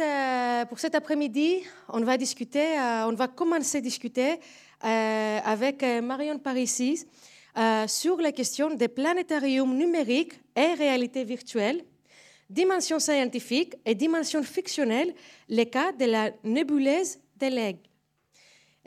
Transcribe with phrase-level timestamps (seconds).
[0.00, 4.34] euh, pour cet après-midi, on va discuter, euh, on va commencer à discuter
[4.84, 7.04] euh, avec Marion Parisi
[7.88, 11.82] sur la question des planétariums numériques et réalité virtuelle,
[12.48, 15.14] dimension scientifique et dimension fictionnelle,
[15.48, 17.85] les cas de la nébuleuse de l'aigle.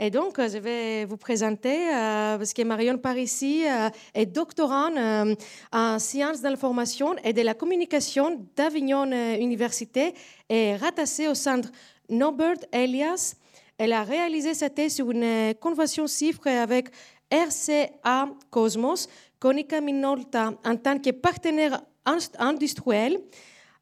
[0.02, 5.36] Et donc, je vais vous présenter, euh, parce que Marion Parisi euh, est doctorante euh,
[5.74, 10.14] en sciences de l'information et de la communication d'Avignon Université
[10.48, 11.70] et rattachée au centre
[12.08, 13.36] Norbert Elias.
[13.78, 16.88] Elle a réalisé sa thèse sur une convention chiffre avec
[17.30, 21.82] RCA Cosmos, Konica Minolta, en tant que partenaire
[22.40, 23.20] industriel.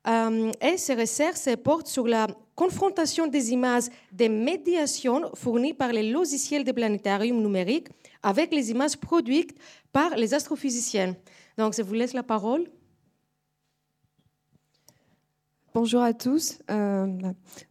[0.06, 6.64] Et ses recherches portent sur la confrontation des images de médiation fournies par les logiciels
[6.64, 7.88] de planétarium numérique
[8.23, 9.56] avec les images produites
[9.92, 11.16] par les astrophysiciens.
[11.58, 12.66] Donc, je vous laisse la parole.
[15.73, 16.58] Bonjour à tous.
[16.72, 17.06] Euh,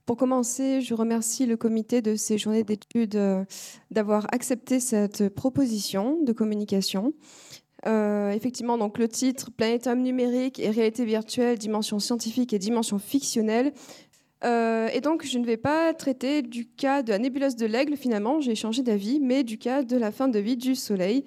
[0.04, 3.44] pour commencer, je remercie le comité de ces journées d'études euh,
[3.90, 7.14] d'avoir accepté cette proposition de communication.
[7.86, 13.72] Euh, effectivement, donc le titre Planétarium numérique et réalité virtuelle, dimension scientifique et dimension fictionnelle
[14.44, 17.96] euh, et donc, je ne vais pas traiter du cas de la nébuleuse de l'aigle,
[17.96, 21.24] finalement, j'ai changé d'avis, mais du cas de la fin de vie du Soleil.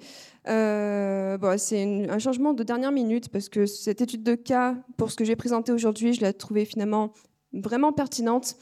[0.48, 5.10] Euh, bon, c'est un changement de dernière minute, parce que cette étude de cas, pour
[5.10, 7.12] ce que j'ai présenté aujourd'hui, je l'ai trouvée finalement
[7.52, 8.56] vraiment pertinente.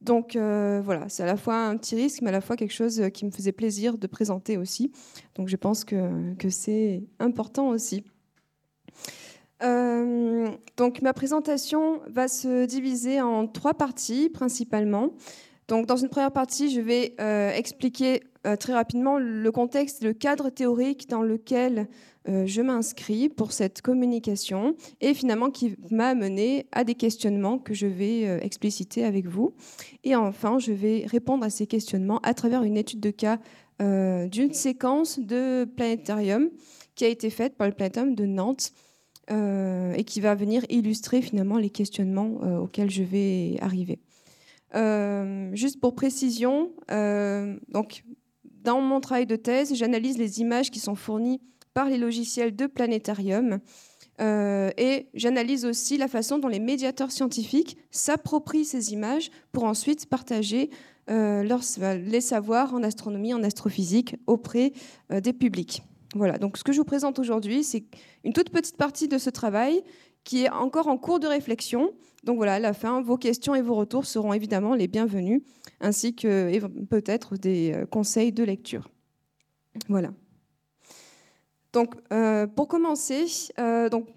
[0.00, 2.72] Donc euh, voilà, c'est à la fois un petit risque, mais à la fois quelque
[2.72, 4.92] chose qui me faisait plaisir de présenter aussi.
[5.34, 8.04] Donc je pense que, que c'est important aussi.
[9.62, 10.48] Euh,
[10.78, 15.12] donc ma présentation va se diviser en trois parties principalement.
[15.70, 20.50] Dans une première partie, je vais euh, expliquer euh, très rapidement le contexte, le cadre
[20.50, 21.88] théorique dans lequel
[22.26, 27.86] je m'inscris pour cette communication et finalement qui m'a amené à des questionnements que je
[27.86, 29.54] vais expliciter avec vous.
[30.04, 33.38] Et enfin, je vais répondre à ces questionnements à travers une étude de cas
[33.80, 36.50] d'une séquence de planétarium
[36.94, 38.72] qui a été faite par le planétarium de Nantes
[39.30, 44.00] euh, et qui va venir illustrer finalement les questionnements euh, auxquels je vais arriver.
[44.74, 46.72] Euh, juste pour précision,
[47.68, 48.04] donc
[48.44, 51.40] dans mon travail de thèse, j'analyse les images qui sont fournies
[51.74, 53.58] par les logiciels de planétarium.
[54.20, 60.70] et j'analyse aussi la façon dont les médiateurs scientifiques s'approprient ces images pour ensuite partager
[61.08, 64.72] les savoirs en astronomie, en astrophysique auprès
[65.10, 65.82] des publics.
[66.14, 67.84] Voilà, donc ce que je vous présente aujourd'hui, c'est
[68.24, 69.82] une toute petite partie de ce travail
[70.24, 71.92] qui est encore en cours de réflexion.
[72.24, 75.42] Donc voilà, à la fin, vos questions et vos retours seront évidemment les bienvenus,
[75.80, 78.88] ainsi que peut-être des euh, conseils de lecture.
[79.88, 80.12] Voilà.
[81.72, 83.26] Donc, euh, pour commencer,
[83.58, 84.08] euh, donc,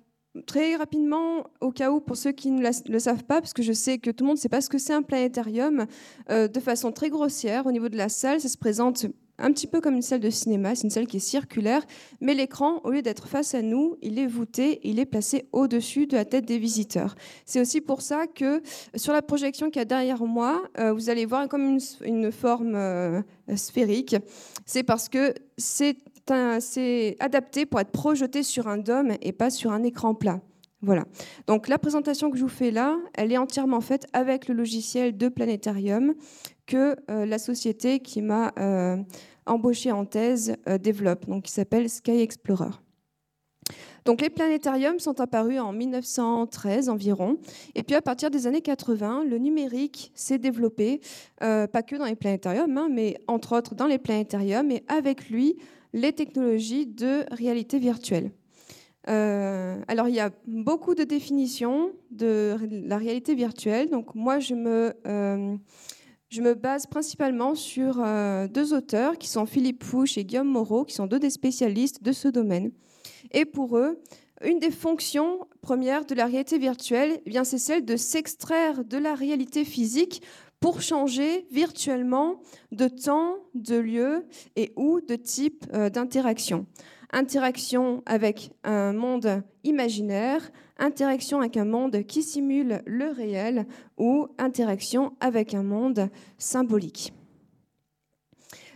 [0.47, 3.72] très rapidement, au cas où, pour ceux qui ne le savent pas, parce que je
[3.72, 5.85] sais que tout le monde ne sait pas ce que c'est un planétarium,
[6.28, 9.06] de façon très grossière, au niveau de la salle, ça se présente
[9.40, 11.84] un petit peu comme une salle de cinéma, c'est une salle qui est circulaire,
[12.22, 16.06] mais l'écran, au lieu d'être face à nous, il est voûté, il est placé au-dessus
[16.08, 17.16] de la tête des visiteurs.
[17.46, 18.62] C'est aussi pour ça que
[18.96, 22.76] sur la projection qu'il y a derrière moi, euh, vous allez voir comme une, forme
[22.76, 23.22] euh,
[23.56, 24.16] sphérique.
[24.66, 25.98] C'est parce que c'est
[27.20, 30.42] adapté pour être projeté sur un dôme et pas sur un écran plat.
[30.84, 31.06] Voilà.
[31.48, 35.16] Donc la présentation que je vous fais là, elle est entièrement faite avec le logiciel
[35.16, 36.14] de Planétarium
[36.66, 38.97] que euh, la société qui m'a euh,
[39.46, 42.72] embauché en thèse euh, développe, donc qui s'appelle Sky Explorer.
[44.06, 47.38] Donc les planétariums sont apparus en 1913 environ,
[47.75, 51.00] et puis à partir des années 80, le numérique s'est développé,
[51.40, 55.56] pas que dans les planétariums, hein, mais entre autres dans les planétariums, et avec lui
[55.94, 58.31] les technologies de réalité virtuelle.
[59.06, 63.90] alors il y a beaucoup de définitions de la réalité virtuelle.
[63.90, 65.57] Donc moi je me
[66.34, 70.84] je me base principalement sur euh, deux auteurs qui sont Philippe Fouche et Guillaume Moreau,
[70.84, 72.72] qui sont deux des spécialistes de ce domaine.
[73.32, 74.02] Et pour eux,
[74.44, 78.97] une des fonctions premières de la réalité virtuelle, eh bien, c'est celle de s'extraire de
[78.97, 80.24] la réalité physique
[80.59, 82.41] pour changer virtuellement
[82.72, 84.26] de temps, de lieu
[84.56, 86.66] et ou de type euh, d'interaction
[87.14, 90.52] interaction avec un monde imaginaire,
[90.84, 93.66] interaction avec un monde qui simule le réel
[93.97, 97.14] ou interaction avec un monde symbolique.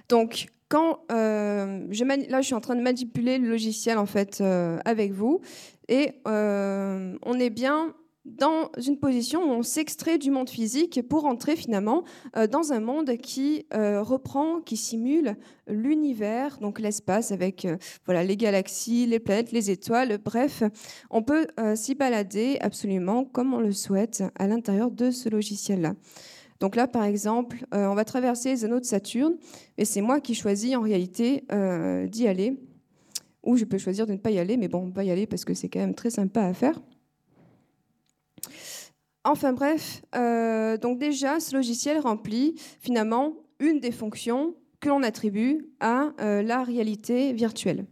[0.09, 4.39] Donc, quand euh, je là, je suis en train de manipuler le logiciel en fait
[4.42, 5.42] euh, avec vous,
[5.88, 7.94] et euh, on est bien
[8.27, 12.03] dans une position où on s'extrait du monde physique pour entrer finalement
[12.35, 15.38] euh, dans un monde qui euh, reprend, qui simule
[15.68, 20.18] l'univers, donc l'espace avec euh, voilà les galaxies, les planètes, les étoiles.
[20.24, 20.63] Bref,
[21.09, 25.94] on peut s'y balader absolument comme on le souhaite à l'intérieur de ce logiciel-là.
[26.59, 29.38] Donc là, par exemple, on va traverser les anneaux de Saturne,
[29.77, 31.44] et c'est moi qui choisis en réalité
[32.07, 32.57] d'y aller,
[33.44, 35.27] ou je peux choisir de ne pas y aller, mais bon, on va y aller
[35.27, 36.81] parce que c'est quand même très sympa à faire.
[39.27, 45.68] Enfin bref, euh, donc déjà, ce logiciel remplit finalement une des fonctions que l'on attribue
[45.81, 47.85] à euh, la réalité virtuelle.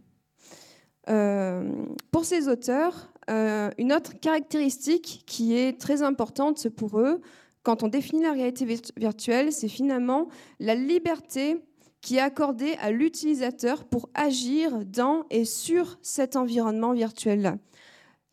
[1.10, 1.70] Euh,
[2.10, 7.20] pour ces auteurs, une autre caractéristique qui est très importante pour eux,
[7.62, 8.64] quand on définit la réalité
[8.96, 10.28] virtuelle, c'est finalement
[10.58, 11.60] la liberté
[12.00, 17.56] qui est accordée à l'utilisateur pour agir dans et sur cet environnement virtuel-là.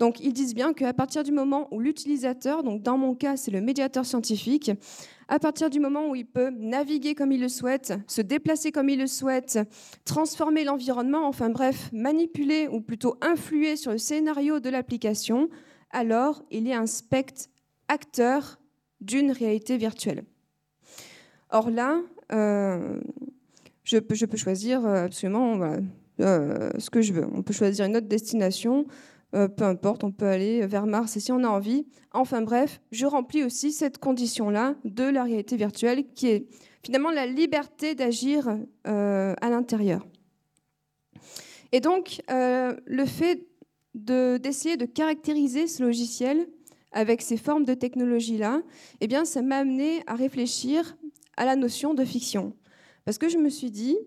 [0.03, 3.51] Donc ils disent bien qu'à partir du moment où l'utilisateur, donc dans mon cas c'est
[3.51, 4.69] le médiateur scientifique,
[5.29, 8.89] à partir du moment où il peut naviguer comme il le souhaite, se déplacer comme
[8.89, 9.59] il le souhaite,
[10.03, 15.47] transformer l'environnement, enfin bref, manipuler ou plutôt influer sur le scénario de l'application,
[15.89, 17.44] alors il est un spectre
[17.88, 18.59] acteur
[19.00, 20.25] d'une réalité virtuelle.
[21.50, 22.01] Or là,
[22.33, 23.00] euh,
[23.85, 25.61] je, peux, choisir absolument
[26.19, 27.25] euh, ce que je veux.
[27.33, 28.85] On peut choisir une autre destination.
[29.35, 31.88] Euh, peu importe, on peut aller vers Mars si on a envie.
[32.12, 36.47] Enfin bref, je remplis aussi cette condition-là de la réalité virtuelle qui est
[36.83, 38.57] finalement la liberté d'agir
[38.88, 40.06] euh, à l'intérieur.
[41.71, 43.47] Et donc, euh, le fait
[43.95, 46.47] d'essayer de, caractériser ce logiciel
[46.91, 48.62] avec ces formes de technologie-là,
[49.01, 50.95] eh bien, ça m'a amené à réfléchir
[51.38, 52.53] à la notion de fiction.
[53.06, 53.97] Parce que je me suis dit,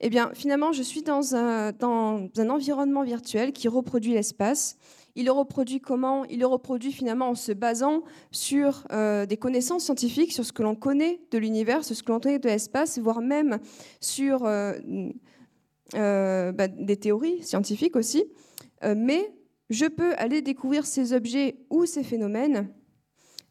[0.00, 4.76] eh bien, finalement, je suis dans un, environnement virtuel qui reproduit l'espace.
[5.16, 6.24] Il le reproduit comment?
[6.26, 10.62] Il le reproduit finalement en se basant sur euh, des connaissances scientifiques, sur ce que
[10.62, 13.58] l'on connaît de l'univers, sur ce que l'on connaît de l'espace, voire même
[14.00, 14.74] sur euh,
[15.96, 18.24] euh, bah, des théories scientifiques aussi.
[18.96, 19.32] mais
[19.70, 22.72] je peux aller découvrir ces objets ou ces phénomènes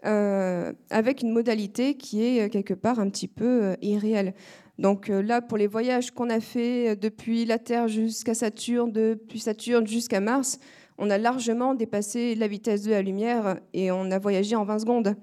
[0.04, 4.34] avec une modalité qui est quelque part un petit peu irréelle.
[4.80, 8.92] Donc euh, là, pour les voyages qu'on a fait euh, depuis la Terre jusqu'à Saturne,
[8.92, 10.60] depuis Saturne jusqu'à Mars,
[10.98, 14.80] on a largement dépassé la vitesse de la lumière et on a voyagé en 20
[14.80, 15.16] secondes.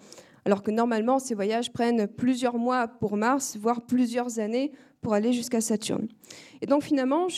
[0.44, 5.32] Alors que normalement, ces voyages prennent plusieurs mois pour Mars, voire plusieurs années pour aller
[5.32, 6.08] jusqu'à Saturne.
[6.60, 7.28] Et donc finalement,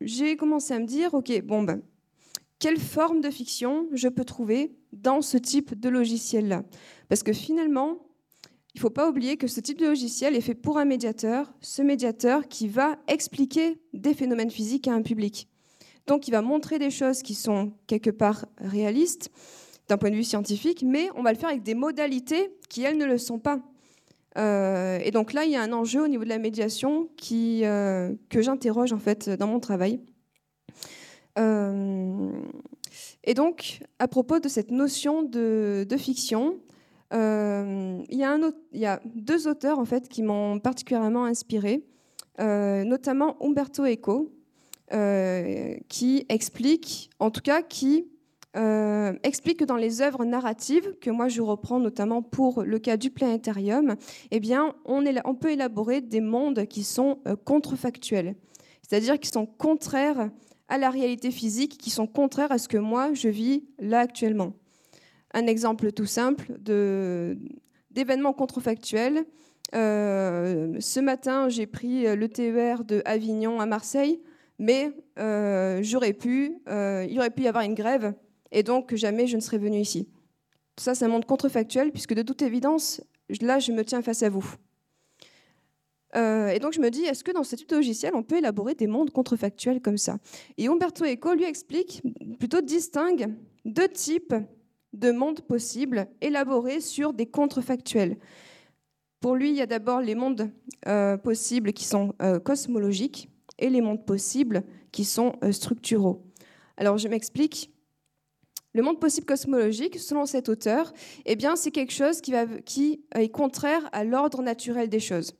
[0.00, 1.82] j'ai commencé à me dire, OK, bon, ben,
[2.58, 6.62] quelle forme de fiction je peux trouver dans ce type de logiciel-là?
[7.08, 8.05] Parce que finalement,
[8.76, 11.50] il ne faut pas oublier que ce type de logiciel est fait pour un médiateur,
[11.62, 15.48] ce médiateur qui va expliquer des phénomènes physiques à un public.
[16.06, 19.30] Donc il va montrer des choses qui sont quelque part réalistes
[19.88, 22.98] d'un point de vue scientifique, mais on va le faire avec des modalités qui, elles,
[22.98, 23.60] ne le sont pas.
[24.36, 28.14] Euh, et donc là, il y a un enjeu au niveau de la médiation euh,
[28.28, 30.00] que j'interroge en fait dans mon travail.
[31.38, 32.30] Euh,
[33.24, 36.58] et donc, à propos de cette notion de, fiction,
[37.12, 41.24] il, y a un autre, il y a deux auteurs en fait qui m'ont particulièrement
[41.24, 41.84] inspiré,
[42.40, 44.32] euh, notamment Umberto Eco,
[44.92, 48.06] euh, qui explique, en tout cas, qui
[49.22, 53.10] explique que dans les œuvres narratives que moi je reprends notamment pour le cas du
[53.10, 53.96] planétarium,
[54.30, 58.34] eh bien, on peut élaborer des mondes qui sont contrefactuels,
[58.80, 60.30] c'est-à-dire qui sont contraires
[60.68, 64.52] à la réalité physique, qui sont contraires à ce que moi je vis là actuellement.
[65.36, 66.56] Un exemple tout simple
[67.90, 69.26] d'événements contrefactuels.
[69.74, 74.22] Euh, ce matin, j'ai pris le TER de Avignon à Marseille,
[74.58, 78.14] mais euh, j'aurais pu, euh, il aurait pu y avoir une grève,
[78.50, 80.08] et donc jamais je ne serais venu ici.
[80.78, 83.02] Ça, c'est un monde contrefactuel, puisque de toute évidence,
[83.42, 84.54] là, je me tiens face à vous.
[86.14, 88.74] et donc je me dis, est-ce que dans ce type de logiciel, on peut élaborer
[88.74, 90.16] des mondes contrefactuels comme ça?
[90.56, 92.02] Et Umberto Eco lui explique,
[92.38, 93.34] plutôt distingue
[93.66, 94.34] deux types
[94.98, 98.16] de mondes possibles élaborés sur des contrefactuels.
[99.20, 100.50] Pour lui, il y a d'abord les mondes
[100.86, 104.62] euh, possibles qui sont euh, cosmologiques et les mondes possibles
[104.92, 106.22] qui sont euh, structuraux.
[106.76, 107.72] Alors je m'explique.
[108.74, 110.92] Le monde possible cosmologique, selon cet auteur,
[111.24, 115.34] eh bien, c'est quelque chose qui, est contraire à l'ordre naturel des choses.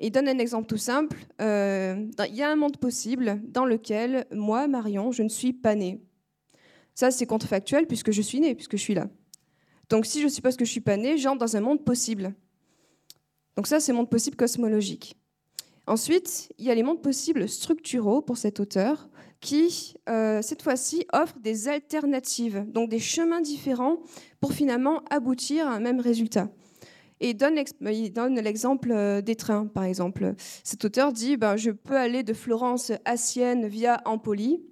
[0.00, 1.16] Il donne un exemple tout simple.
[1.38, 6.00] il y a un monde possible dans lequel moi, Marion, je ne suis pas née.
[6.94, 9.08] Ça, c'est contrefactuel puisque je suis né, puisque je suis là.
[9.88, 12.34] Donc si je suppose que je suis pas né, j'entre dans un monde possible.
[13.56, 15.16] Donc ça, c'est monde possible cosmologique.
[15.86, 19.08] Ensuite, il y a les mondes possibles structuraux pour cet auteur,
[19.40, 23.98] qui, euh, cette fois-ci, offre des alternatives, donc des chemins différents
[24.40, 26.48] pour finalement aboutir à un même résultat.
[27.20, 30.34] Et il donne l'exemple euh, des trains, par exemple.
[30.64, 34.62] Cet auteur dit ben, Je peux aller de Florence à Sienne via Empoli,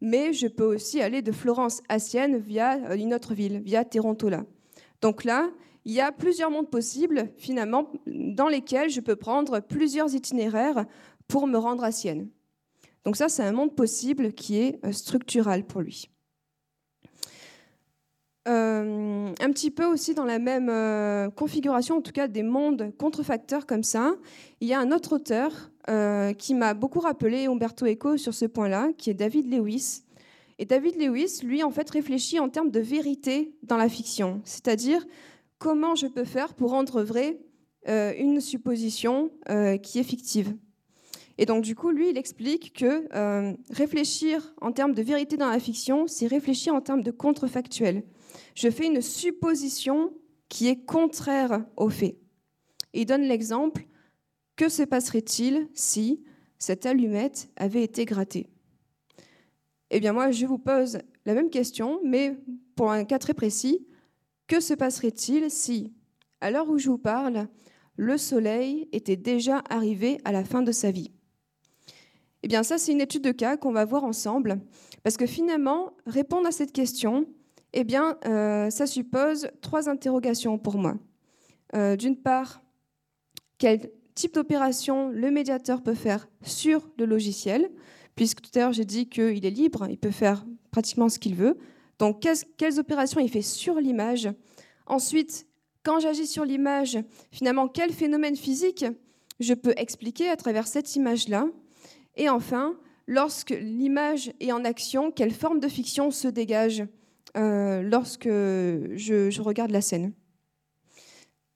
[0.00, 3.84] mais je peux aussi aller de Florence à Sienne via euh, une autre ville, via
[3.84, 4.44] Terontola.
[5.00, 5.50] Donc là,
[5.84, 10.86] il y a plusieurs mondes possibles, finalement, dans lesquels je peux prendre plusieurs itinéraires
[11.28, 12.28] pour me rendre à Sienne.
[13.04, 16.10] Donc ça, c'est un monde possible qui est euh, structural pour lui.
[18.46, 22.92] Euh, un petit peu aussi dans la même euh, configuration, en tout cas des mondes
[22.98, 24.14] contrefacteurs comme ça,
[24.60, 25.70] il y a un autre auteur
[26.38, 30.04] qui m'a beaucoup rappelé Umberto Eco sur ce point-là, qui est David Lewis.
[30.58, 35.04] Et David Lewis, lui, en fait, réfléchit en termes de vérité dans la fiction, c'est-à-dire
[35.58, 37.38] comment je peux faire pour rendre vrai
[37.86, 39.30] une supposition
[39.82, 40.54] qui est fictive.
[41.38, 45.48] Et donc, du coup, lui, il explique que euh, réfléchir en termes de vérité dans
[45.48, 48.04] la fiction, c'est réfléchir en termes de contrefactuel.
[48.54, 50.12] Je fais une supposition
[50.48, 52.16] qui est contraire aux faits.
[52.92, 53.86] Et il donne l'exemple
[54.56, 56.22] que se passerait-il si
[56.58, 58.48] cette allumette avait été grattée?
[59.90, 62.36] Eh bien, moi, je vous pose la même question, mais
[62.76, 63.86] pour un cas très précis.
[64.46, 65.92] Que se passerait-il si,
[66.40, 67.48] à l'heure où je vous parle,
[67.96, 71.12] le soleil était déjà arrivé à la fin de sa vie?
[72.42, 74.60] Eh bien, ça, c'est une étude de cas qu'on va voir ensemble,
[75.02, 77.26] parce que finalement, répondre à cette question,
[77.74, 80.96] eh bien, euh, ça suppose trois interrogations pour moi.
[81.74, 82.62] Euh, d'une part,
[83.58, 87.68] quel type d'opération le médiateur peut faire sur le logiciel,
[88.14, 91.34] puisque tout à l'heure j'ai dit qu'il est libre, il peut faire pratiquement ce qu'il
[91.34, 91.58] veut.
[91.98, 92.24] Donc,
[92.56, 94.28] quelles opérations il fait sur l'image?
[94.86, 95.46] Ensuite,
[95.82, 96.98] quand j'agis sur l'image,
[97.32, 98.84] finalement, quel phénomène physique
[99.40, 101.48] je peux expliquer à travers cette image-là?
[102.16, 102.76] Et enfin,
[103.06, 106.84] lorsque l'image est en action, quelle forme de fiction se dégage?
[107.36, 110.12] Euh, lorsque je, regarde la scène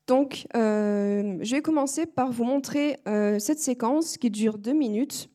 [0.08, 5.30] Donc, euh, je vais commencer par vous montrer euh, cette séquence qui dure deux minutes.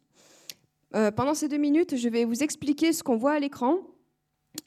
[0.91, 3.79] pendant ces deux minutes, je vais vous expliquer ce qu'on voit à l'écran.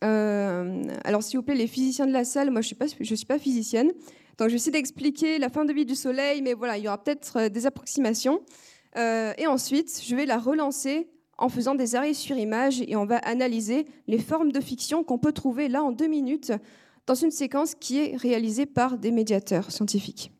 [0.00, 3.38] alors, s'il vous plaît, les physiciens de la salle, moi je ne suis, suis, pas
[3.38, 3.92] physicienne,
[4.38, 6.88] donc je vais essayer d'expliquer la fin de vie du Soleil, mais voilà, il y
[6.88, 8.40] aura peut-être des approximations.
[8.96, 11.06] Et ensuite, je vais la relancer
[11.38, 15.18] en faisant des arrêts sur image et on va analyser les formes de fiction qu'on
[15.18, 16.52] peut trouver là en deux minutes
[17.06, 20.32] dans une séquence qui est réalisée par des médiateurs scientifiques.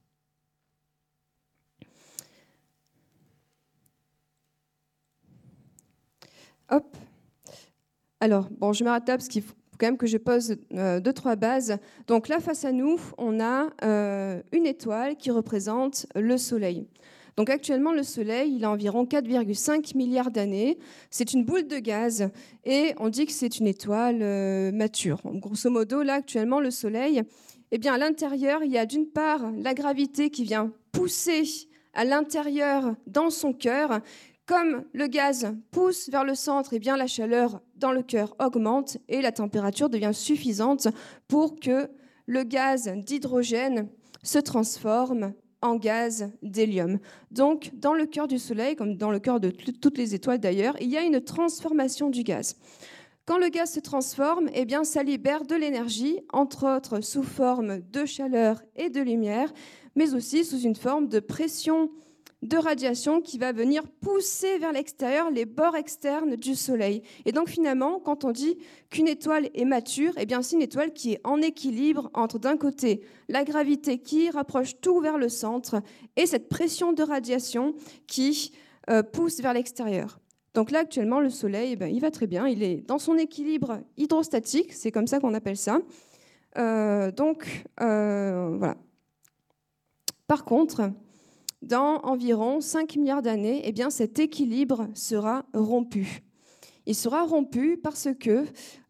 [6.70, 6.96] Hop.
[8.20, 11.12] Alors, bon, je m'arrête là parce qu'il faut quand même que je pose euh, deux,
[11.12, 11.78] trois bases.
[12.06, 16.88] Donc là, face à nous, on a euh, une étoile qui représente le Soleil.
[17.36, 20.78] Donc actuellement, le Soleil, il a environ 4,5 milliards d'années.
[21.10, 22.30] C'est une boule de gaz
[22.64, 25.20] et on dit que c'est une étoile euh, mature.
[25.34, 27.22] grosso modo, là, actuellement, le Soleil,
[27.72, 31.42] eh bien, à l'intérieur, il y a d'une part la gravité qui vient pousser
[31.92, 34.00] à l'intérieur dans son cœur.
[34.46, 38.96] Comme le gaz pousse vers le centre, eh bien, la chaleur dans le cœur augmente
[39.08, 40.88] et la température devient suffisante
[41.28, 41.90] pour que
[42.26, 43.88] le gaz d'hydrogène
[44.22, 45.34] se transforme
[45.66, 46.98] en gaz d'hélium.
[47.30, 50.76] Donc, dans le cœur du Soleil, comme dans le cœur de toutes les étoiles d'ailleurs,
[50.80, 52.56] il y a une transformation du gaz.
[53.26, 57.80] Quand le gaz se transforme, eh bien, ça libère de l'énergie, entre autres sous forme
[57.80, 59.52] de chaleur et de lumière,
[59.96, 61.90] mais aussi sous une forme de pression
[62.46, 67.02] de radiation qui va venir pousser vers l'extérieur les bords externes du Soleil.
[67.24, 68.58] Et donc finalement, quand on dit
[68.90, 72.56] qu'une étoile est mature, eh bien c'est une étoile qui est en équilibre entre d'un
[72.56, 75.82] côté la gravité qui rapproche tout vers le centre
[76.16, 77.74] et cette pression de radiation
[78.06, 78.52] qui
[78.90, 80.18] euh, pousse vers l'extérieur.
[80.54, 83.18] Donc là actuellement le Soleil, eh ben, il va très bien, il est dans son
[83.18, 85.80] équilibre hydrostatique, c'est comme ça qu'on appelle ça.
[86.56, 88.76] Euh, donc euh, voilà.
[90.26, 90.90] Par contre,
[91.62, 96.22] dans environ 5 milliards d'années, eh bien, cet équilibre sera rompu.
[96.88, 98.44] Il sera rompu parce que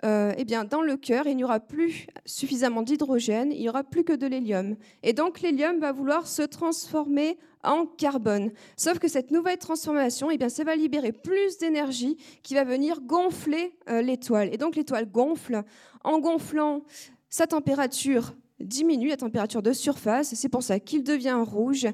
[0.05, 3.85] euh, eh bien, dans le cœur, il n'y aura plus suffisamment d'hydrogène, il n'y aura
[3.85, 4.77] plus que de l'hélium.
[5.03, 8.53] Et donc l'hélium va vouloir se transformer en carbone.
[8.77, 13.01] Sauf que cette nouvelle transformation, eh bien, ça va libérer plus d'énergie qui va venir
[13.01, 14.51] gonfler euh, l'étoile.
[14.53, 15.63] Et donc l'étoile gonfle.
[16.05, 16.83] En gonflant,
[17.31, 20.35] sa température diminue, la température de surface.
[20.35, 21.87] C'est pour ça qu'il devient rouge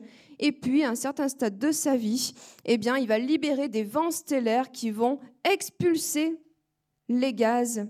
[0.45, 3.85] et puis, à un certain stade de sa vie, eh bien, il va libérer des
[3.85, 6.37] vents stellaires qui vont expulser
[7.09, 7.87] les gaz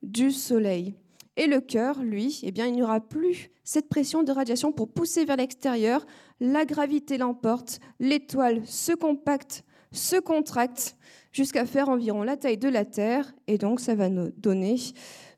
[0.00, 0.94] du Soleil.
[1.36, 4.92] Et le cœur, lui, eh bien, il n'y aura plus cette pression de radiation pour
[4.92, 6.06] pousser vers l'extérieur.
[6.38, 10.96] La gravité l'emporte, l'étoile se compacte, se contracte,
[11.32, 14.76] jusqu'à faire environ la taille de la Terre, et donc ça va nous donner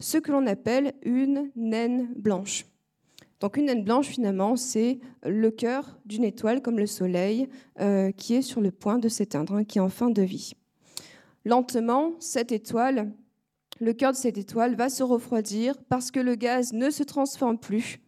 [0.01, 2.67] ce que l'on appelle une naine blanche.
[3.41, 7.49] Donc une naine blanche, finalement, c'est le cœur d'une étoile comme le Soleil
[7.81, 10.53] euh, qui est sur le point de s'éteindre, hein, qui est en fin de vie.
[11.45, 13.13] Lentement, cette étoile,
[13.81, 17.59] le cœur de cette étoile va se refroidir parce que le gaz ne se transforme
[17.59, 18.01] plus.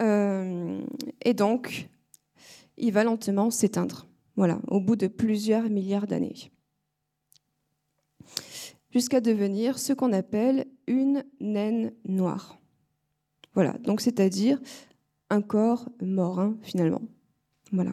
[0.00, 0.80] Euh,
[1.22, 1.90] et donc,
[2.78, 4.06] il va lentement s'éteindre.
[4.36, 6.50] Voilà, au bout de plusieurs milliards d'années.
[8.92, 12.58] Jusqu'à devenir ce qu'on appelle une naine noire.
[13.54, 14.60] Voilà, donc c'est-à-dire
[15.28, 17.02] un corps mort, hein, finalement.
[17.72, 17.92] Voilà.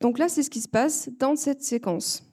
[0.00, 2.24] Donc là, c'est ce qui se passe dans cette séquence.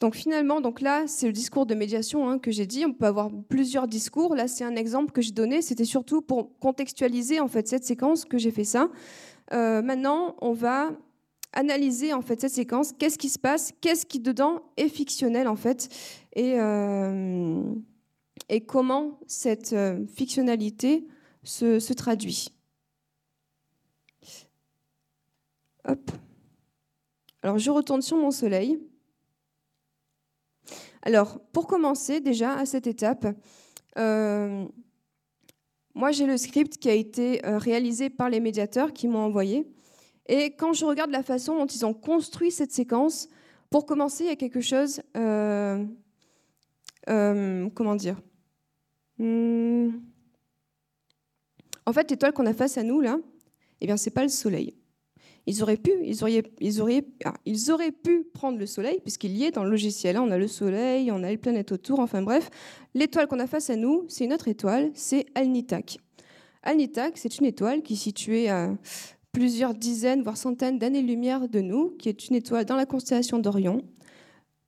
[0.00, 2.86] Donc finalement, donc là, c'est le discours de médiation hein, que j'ai dit.
[2.86, 4.34] On peut avoir plusieurs discours.
[4.34, 5.60] Là, c'est un exemple que j'ai donné.
[5.60, 8.88] C'était surtout pour contextualiser en fait cette séquence que j'ai fait ça.
[9.52, 10.92] Euh, maintenant, on va
[11.52, 12.92] analyser en fait cette séquence.
[12.98, 13.72] Qu'est-ce qui se passe?
[13.80, 14.62] Qu'est-ce qui dedans?
[14.76, 15.88] Est fictionnel en fait
[16.34, 17.62] Et euh,
[18.66, 21.06] comment cette euh, fictionnalité
[21.42, 22.48] se, traduit?
[25.88, 26.10] Hop.
[27.42, 28.78] Alors je retourne sur mon soleil.
[31.02, 33.26] Alors pour commencer déjà à cette étape,
[33.96, 34.66] euh,
[35.94, 39.66] moi j'ai le script qui a été réalisé par les médiateurs qui m'ont envoyé.
[40.30, 43.28] Et quand je regarde la façon dont ils ont construit cette séquence,
[43.68, 45.02] pour commencer, il y a quelque chose,
[47.04, 48.16] comment dire,
[49.20, 49.90] Hmm.
[51.84, 53.18] En fait, l'étoile qu'on a face à nous, là,
[53.82, 54.74] eh bien, pas le Soleil.
[55.44, 59.36] Ils auraient pu, ils auraient, ils auraient, ah, ils auraient pu prendre le Soleil, puisqu'il
[59.36, 60.16] y est dans le logiciel.
[60.18, 62.48] On a le Soleil, on a les planètes autour, enfin bref.
[62.94, 65.98] L'étoile qu'on a face à nous, c'est une autre étoile, c'est Alnitak.
[66.62, 68.74] Alnitak, c'est une étoile qui est située à
[69.32, 73.82] plusieurs dizaines, voire centaines d'années-lumière de nous, qui est une étoile dans la constellation d'Orion.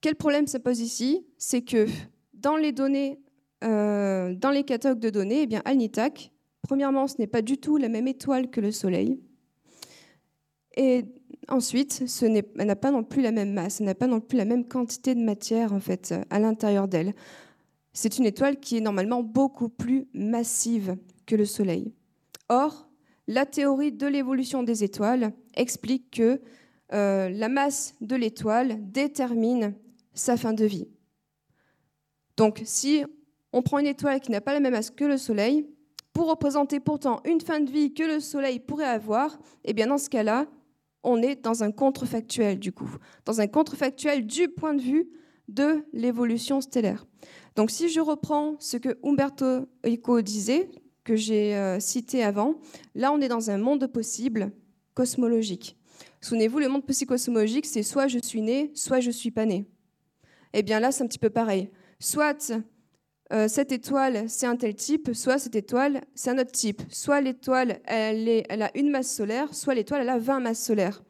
[0.01, 1.25] Quel problème ça pose ici?
[1.37, 1.87] C'est que
[2.33, 3.19] dans les données
[3.63, 6.31] euh, dans les catalogues de données, eh bien, Alnitak,
[6.63, 9.19] premièrement, ce n'est pas du tout la même étoile que le Soleil.
[10.75, 11.05] Et
[11.47, 14.37] ensuite, ce elle n'a pas non plus la même masse, elle n'a pas non plus
[14.37, 17.13] la même quantité de matière en fait à l'intérieur d'elle.
[17.93, 21.93] C'est une étoile qui est normalement beaucoup plus massive que le Soleil.
[22.49, 22.89] Or,
[23.27, 26.41] la théorie de l'évolution des étoiles explique que
[26.93, 29.75] euh, la masse de l'étoile détermine
[30.13, 30.87] sa fin de vie.
[32.37, 33.03] Donc, si
[33.51, 35.67] on prend une étoile qui n'a pas la même masse que le Soleil
[36.11, 39.97] pour représenter pourtant une fin de vie que le Soleil pourrait avoir, eh bien dans
[39.97, 40.47] ce cas-là,
[41.03, 42.89] on est dans un contrefactuel du coup,
[43.25, 45.09] dans un contrefactuel du point de vue
[45.47, 47.05] de l'évolution stellaire.
[47.55, 50.69] Donc si je reprends ce que Umberto Eco disait,
[51.03, 52.55] que j'ai euh, cité avant,
[52.95, 54.51] là on est dans un monde possible
[54.93, 55.77] cosmologique.
[56.21, 59.65] Souvenez-vous, le monde possible cosmologique, c'est soit je suis né, soit je suis pas né.
[60.53, 61.69] Eh bien là, c'est un petit peu pareil.
[61.99, 62.53] Soit
[63.33, 66.81] euh, cette étoile, c'est un tel type, soit cette étoile, c'est un autre type.
[66.89, 71.03] Soit l'étoile, elle, elle, a une masse solaire, soit l'étoile, elle a 20 masses solaires.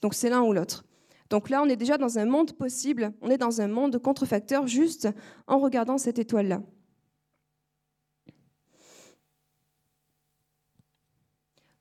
[0.00, 0.84] Donc c'est l'un ou l'autre.
[1.28, 3.98] Donc là, on est déjà dans un monde possible, on est dans un monde de
[3.98, 5.08] contrefacteurs juste
[5.46, 6.62] en regardant cette étoile-là.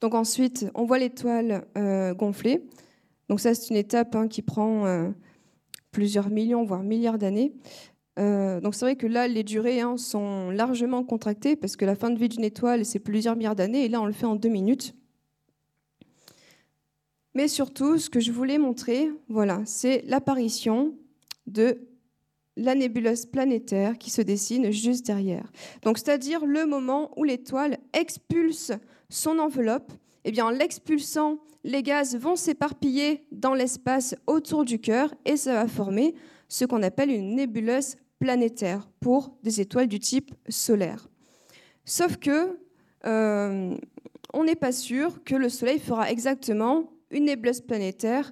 [0.02, 2.64] Donc ensuite, on voit l'étoile euh, gonfler.
[3.28, 5.10] Donc ça, c'est une étape hein, qui prend euh,
[5.92, 7.54] plusieurs millions, voire milliards d'années.
[8.18, 11.96] Euh, donc c'est vrai que là, les durées hein, sont largement contractées parce que la
[11.96, 14.36] fin de vie d'une étoile, c'est plusieurs milliards d'années, et là, on le fait en
[14.36, 14.96] deux minutes.
[17.34, 20.96] Mais surtout, ce que je voulais montrer, voilà, c'est l'apparition
[21.48, 21.78] de
[22.58, 25.50] la nébuleuse planétaire qui se dessine juste derrière.
[25.84, 28.74] Donc, c'est-à-dire le moment où l'étoile expulse
[29.10, 29.92] son enveloppe.
[30.24, 35.54] Eh bien, en l'expulsant, les gaz vont s'éparpiller dans l'espace autour du cœur et ça
[35.54, 36.16] va former
[36.48, 41.08] ce qu'on appelle une nébuleuse planétaire pour des étoiles du type solaire.
[41.86, 42.60] Sauf que
[43.06, 43.76] euh,
[44.34, 48.32] on n'est pas sûr que le Soleil fera exactement une nébuleuse planétaire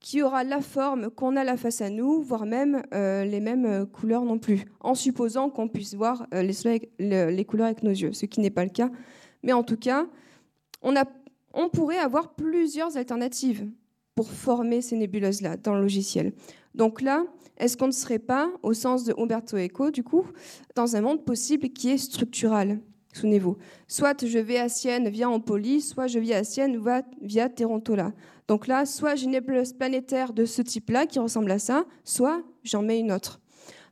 [0.00, 3.66] qui aura la forme qu'on a là face à nous, voire même euh, les mêmes
[3.66, 8.26] euh, couleurs non plus, en supposant qu'on puisse voir les, couleurs avec nos yeux, ce
[8.26, 8.90] qui n'est pas le cas.
[9.46, 10.06] Mais en tout cas,
[10.82, 11.04] on, a,
[11.54, 13.66] on pourrait avoir plusieurs alternatives
[14.16, 16.32] pour former ces nébuleuses-là dans le logiciel.
[16.74, 17.24] Donc là,
[17.56, 20.26] est-ce qu'on ne serait pas, au sens de Umberto Eco, du coup,
[20.74, 22.80] dans un monde possible qui est structural
[23.12, 23.56] Souvenez-vous.
[23.88, 26.82] Soit je vais à Sienne via Empoli, soit je viens à Sienne
[27.22, 28.12] via Terontola.
[28.48, 32.42] Donc là, soit j'ai une nébuleuse planétaire de ce type-là qui ressemble à ça, soit
[32.62, 33.40] j'en mets une autre.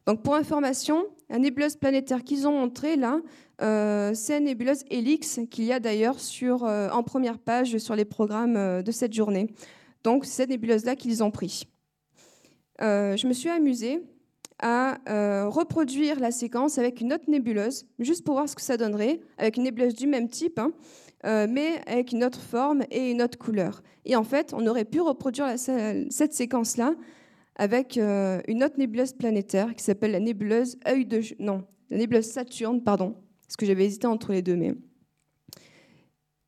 [0.06, 3.20] Donc pour information, la nébuleuse planétaire qu'ils ont montrée là,
[3.60, 7.96] euh, c'est la nébuleuse Helix qu'il y a d'ailleurs sur, euh, en première page sur
[7.96, 9.48] les programmes euh, de cette journée.
[10.04, 11.66] Donc, c'est cette nébuleuse-là qu'ils ont pris.
[12.78, 14.00] je me suis amusée
[14.62, 14.98] à
[15.48, 19.56] reproduire la séquence avec une autre nébuleuse, juste pour voir ce que ça donnerait, avec
[19.56, 20.72] une nébuleuse du même type, hein,
[21.48, 23.82] mais avec une autre forme et une autre couleur.
[24.04, 26.94] Et en fait, on aurait pu reproduire cette séquence-là
[27.56, 32.82] avec une autre nébuleuse planétaire qui s'appelle la nébuleuse œil de non, la nébuleuse Saturne,
[32.82, 34.74] pardon, parce que j'avais hésité entre les deux, mais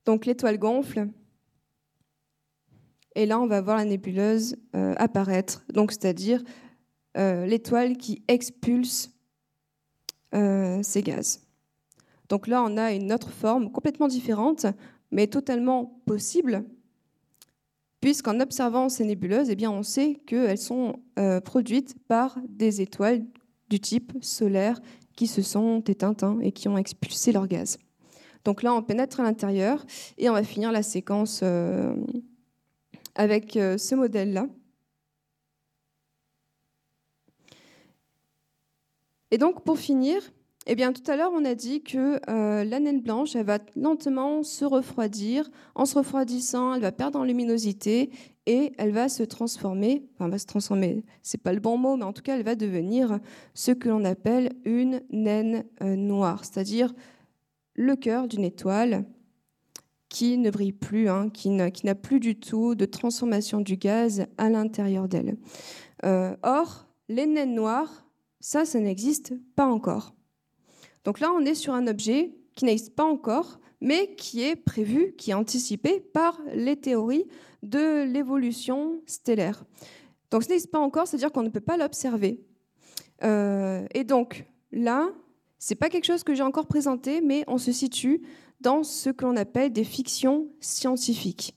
[0.05, 1.09] donc l'étoile gonfle.
[3.15, 6.43] Et là, on va voir la nébuleuse euh, apparaître, donc c'est-à-dire
[7.17, 9.11] euh, l'étoile qui expulse
[10.35, 11.43] euh, ces gaz.
[12.29, 14.67] Donc là, on a une autre forme complètement différente,
[15.11, 16.65] mais totalement possible,
[18.01, 21.01] puisqu'en observant ces nébuleuses, eh bien, on sait qu'elles sont
[21.45, 23.25] produites par des étoiles
[23.69, 24.81] du type solaire
[25.17, 27.79] qui se sont éteintes hein, et qui ont expulsé leur gaz.
[28.45, 29.85] Donc là, on pénètre à l'intérieur
[30.19, 31.97] et on va finir la séquence euh,
[33.17, 34.47] avec euh, ce modèle-là.
[39.33, 40.23] Et donc, pour finir,
[40.67, 43.59] eh bien, tout à l'heure, on a dit que euh, la naine blanche, elle va
[43.77, 45.49] lentement se refroidir.
[45.75, 48.11] En se refroidissant, elle va perdre en luminosité
[48.47, 50.05] et elle va se transformer.
[50.15, 51.05] Enfin, va se transformer.
[51.23, 53.21] C'est pas le bon mot, mais en tout cas, elle va devenir
[53.55, 56.93] ce que l'on appelle une naine noire, c'est-à-dire
[57.77, 59.05] le cœur d'une étoile
[60.09, 64.49] qui ne brille plus, hein, qui n'a plus du tout de transformation du gaz à
[64.49, 65.37] l'intérieur d'elle.
[66.05, 68.07] Euh, or, les naines noires,
[68.41, 70.16] ça, ça n'existe pas encore.
[71.07, 75.15] Donc là, on est sur un objet qui n'existe pas encore, mais qui est prévu,
[75.17, 77.27] qui est anticipé par les théories
[77.63, 79.65] de l'évolution stellaire.
[80.33, 82.41] Donc ce n'existe pas encore, c'est-à-dire qu'on ne peut pas l'observer.
[83.23, 85.09] Euh, et donc là,
[85.61, 88.23] c'est pas quelque chose que j'ai encore présenté, mais on se situe
[88.61, 91.55] dans ce que l'on appelle des fictions scientifiques.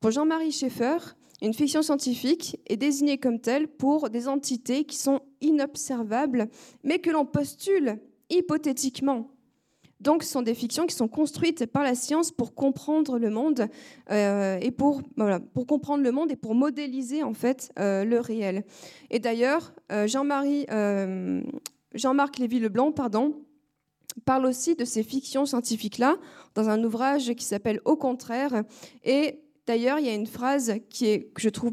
[0.00, 0.98] Pour Jean-Marie Schaeffer,
[1.40, 6.50] une fiction scientifique est désignée comme telle pour des entités qui sont inobservables,
[6.84, 9.30] mais que l'on postule hypothétiquement.
[10.00, 13.66] Donc, ce sont des fictions qui sont construites par la science pour comprendre le monde
[14.10, 15.02] euh, et pour,
[15.54, 18.64] pour comprendre le monde et pour modéliser en fait euh, le réel.
[19.10, 20.66] Et d'ailleurs, euh, Jean-Marie
[21.94, 23.42] Jean-Marc Lévy-Leblanc pardon,
[24.26, 26.16] parle aussi de ces fictions scientifiques-là
[26.54, 28.64] dans un ouvrage qui s'appelle Au contraire.
[29.02, 31.72] Et d'ailleurs, il y a une phrase qui est, que je trouve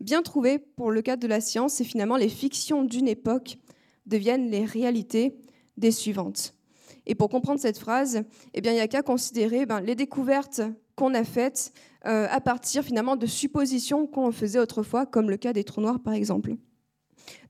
[0.00, 3.56] bien trouvée pour le cadre de la science, c'est finalement les fictions d'une époque
[4.06, 5.36] deviennent les réalités
[5.76, 6.54] des suivantes.
[7.06, 8.22] Et pour comprendre cette phrase,
[8.54, 10.62] eh bien, il n'y a qu'à considérer ben, les découvertes
[10.96, 11.72] qu'on a faites
[12.06, 16.00] euh, à partir finalement de suppositions qu'on faisait autrefois, comme le cas des trous noirs
[16.00, 16.56] par exemple.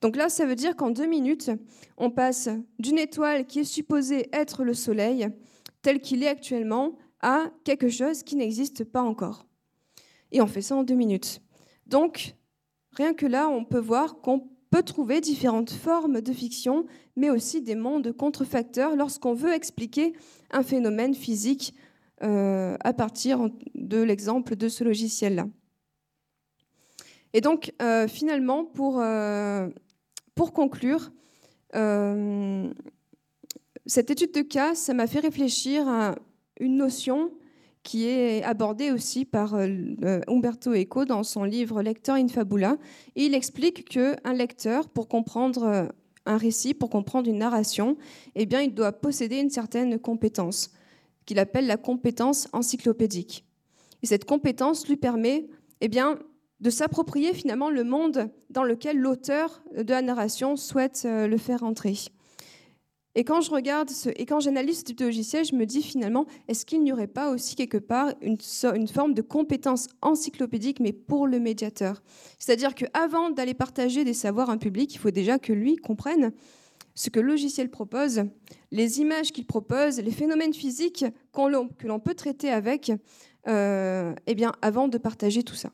[0.00, 1.50] Donc là, ça veut dire qu'en deux minutes,
[1.96, 5.28] on passe d'une étoile qui est supposée être le Soleil,
[5.82, 9.46] tel qu'il est actuellement, à quelque chose qui n'existe pas encore.
[10.32, 11.40] Et on fait ça en deux minutes.
[11.86, 12.34] Donc,
[12.92, 14.48] rien que là, on peut voir qu'on
[14.82, 16.86] trouver différentes formes de fiction,
[17.16, 20.14] mais aussi des mondes contrefacteurs lorsqu'on veut expliquer
[20.50, 21.74] un phénomène physique
[22.22, 25.46] euh, à partir de l'exemple de ce logiciel-là.
[27.34, 29.68] Et donc, euh, finalement, pour, euh,
[30.34, 31.12] pour conclure,
[33.84, 36.14] cette étude de cas, ça m'a fait réfléchir à
[36.58, 37.30] une notion
[37.86, 42.78] qui est abordée aussi par Umberto Eco dans son livre Lecteur in Fabula.
[43.14, 45.88] Il explique qu'un lecteur, pour comprendre
[46.26, 47.96] un récit, pour comprendre une narration,
[48.34, 50.72] eh il doit posséder une certaine compétence,
[51.26, 53.44] qu'il appelle la compétence encyclopédique.
[54.02, 55.46] Et cette compétence lui permet
[55.80, 61.36] eh de s'approprier finalement le monde dans lequel l'auteur de la narration souhaite euh, le
[61.36, 61.94] faire entrer.
[63.18, 66.26] Et quand je regarde et quand j'analyse ce type de logiciel, je me dis finalement,
[66.48, 68.36] est-ce qu'il n'y aurait pas aussi quelque part une,
[68.74, 72.02] une forme de compétence encyclopédique, mais pour le médiateur?
[72.38, 76.32] C'est-à-dire qu'avant d'aller partager des savoirs à un public, il faut déjà que lui comprenne
[76.94, 78.24] ce que le logiciel propose,
[78.70, 82.92] les images qu'il propose, les phénomènes physiques que l'on peut traiter avec,
[83.48, 85.70] euh, eh bien, avant de partager tout ça.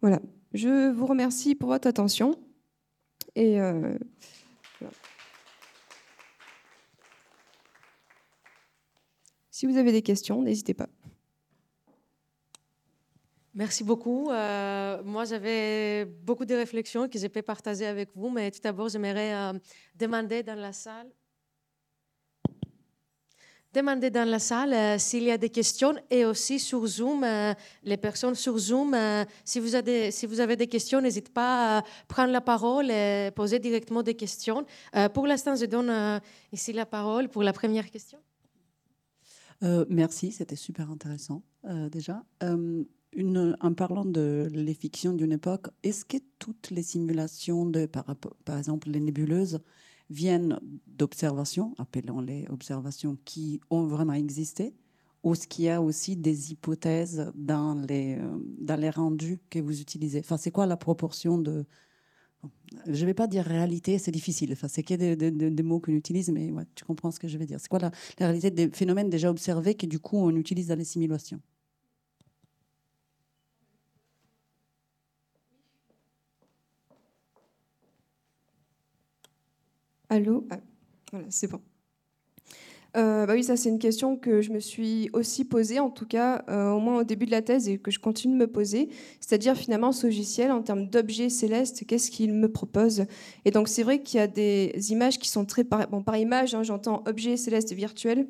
[0.00, 0.20] Voilà.
[0.52, 2.34] Je vous remercie pour votre attention.
[3.34, 3.96] Et euh,
[9.50, 10.88] si vous avez des questions, n'hésitez pas.
[13.54, 14.30] Merci beaucoup.
[14.30, 18.88] Euh, moi, j'avais beaucoup de réflexions que je peux partager avec vous, mais tout d'abord,
[18.88, 19.58] j'aimerais euh,
[19.96, 21.08] demander dans la salle
[23.72, 27.54] Demandez dans la salle euh, s'il y a des questions et aussi sur Zoom, euh,
[27.84, 32.40] les personnes sur Zoom, euh, si, vous avez, des questions, n'hésitez pas à prendre la
[32.40, 34.66] parole et poser directement des questions.
[35.14, 36.20] pour l'instant, je donne
[36.52, 38.18] ici la parole pour la première question.
[39.88, 41.42] merci, c'était super intéressant
[41.92, 42.24] déjà.
[42.42, 48.90] en parlant de les fictions d'une époque, est-ce que toutes les simulations, de, par exemple
[48.90, 49.60] les nébuleuses,
[50.10, 54.74] viennent d'observations, appelons-les observations, qui ont vraiment existé
[55.22, 59.58] ou est-ce qu'il y a aussi des hypothèses dans les, euh, dans les rendus que
[59.58, 61.66] vous utilisez Enfin, c'est quoi la proportion de...
[62.86, 64.52] Je ne vais pas dire réalité, c'est difficile.
[64.52, 67.44] Enfin, c'est que des, des, mots qu'on utilise, mais tu comprends ce que je veux
[67.44, 67.60] dire.
[67.60, 70.76] C'est quoi la, la, réalité des phénomènes déjà observés que du coup on utilise dans
[70.76, 71.40] les simulations?
[80.10, 80.58] Allô ah,
[81.12, 81.60] Voilà, c'est bon.
[82.96, 86.06] Euh, bah oui, ça c'est une question que je me suis aussi posée, en tout
[86.06, 88.48] cas euh, au moins au début de la thèse et que je continue de me
[88.48, 88.88] poser.
[89.20, 93.04] C'est-à-dire finalement ce logiciel en termes d'objets célestes, qu'est-ce qu'il me propose?
[93.44, 96.16] Et donc c'est vrai qu'il y a des images qui sont très par, bon par
[96.16, 98.26] image, hein, j'entends objets célestes virtuels.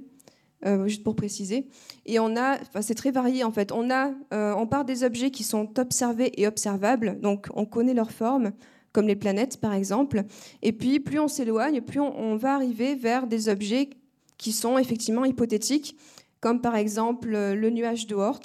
[0.67, 1.71] Euh, juste pour préciser.
[2.05, 3.73] Et on a, enfin, c'est très varié en fait.
[3.73, 8.11] On a, on part des objets qui sont observés et observables, donc on connaît leur
[8.11, 8.53] forme,
[8.93, 10.25] comme les planètes par exemple.
[10.63, 13.91] Et puis plus on s'éloigne, plus on, va arriver vers des objets
[14.39, 15.97] qui sont effectivement hypothétiques,
[16.41, 18.41] comme par exemple euh, le nuage de Oort,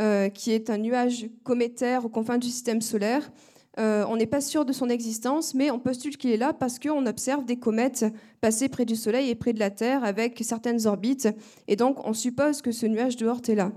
[0.00, 3.30] euh, qui est un nuage cométaire aux confins du système solaire.
[3.78, 6.78] Euh, on n'est pas sûr de son existence, mais on postule qu'il est là parce
[6.78, 8.04] qu'on observe des comètes
[8.42, 11.28] passer près du Soleil et près de la Terre avec certaines orbites,
[11.68, 13.72] et donc on suppose que ce nuage de Oort est là.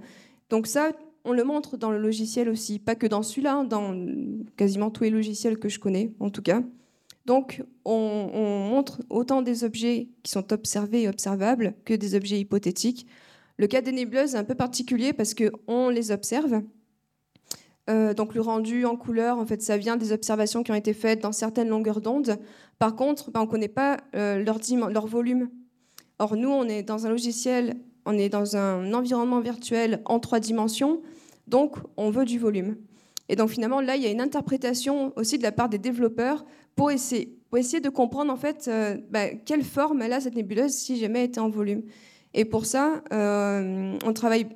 [0.50, 0.92] Donc ça,
[1.26, 3.94] on le montre dans le logiciel aussi, pas que dans celui-là, dans
[4.56, 6.62] quasiment tous les logiciels que je connais en tout cas.
[7.26, 13.08] Donc on, montre autant des objets qui sont observés et observables que des objets hypothétiques.
[13.58, 16.62] Le cas des nébuleuses est un peu particulier parce qu'on les observe.
[17.90, 20.94] Euh, donc le rendu en couleur, en fait, ça vient des observations qui ont été
[20.94, 22.38] faites dans certaines longueurs d'onde.
[22.80, 24.60] Par contre, ben, on ne connaît pas euh, leur,
[24.90, 25.50] leur volume.
[26.20, 30.40] Or, nous, on est dans un logiciel, on est dans un environnement virtuel en trois
[30.40, 31.02] dimensions.
[31.48, 32.78] Donc, on veut du volume.
[33.30, 36.46] Et donc, finalement, là, il y a une interprétation aussi de la part des développeurs
[36.76, 37.30] pour essayer,
[37.82, 41.26] de comprendre, en fait, euh, bah, quelle forme elle a, cette nébuleuse, si jamais elle
[41.26, 41.84] était en volume.
[42.34, 44.48] Et pour ça, euh, on travaille,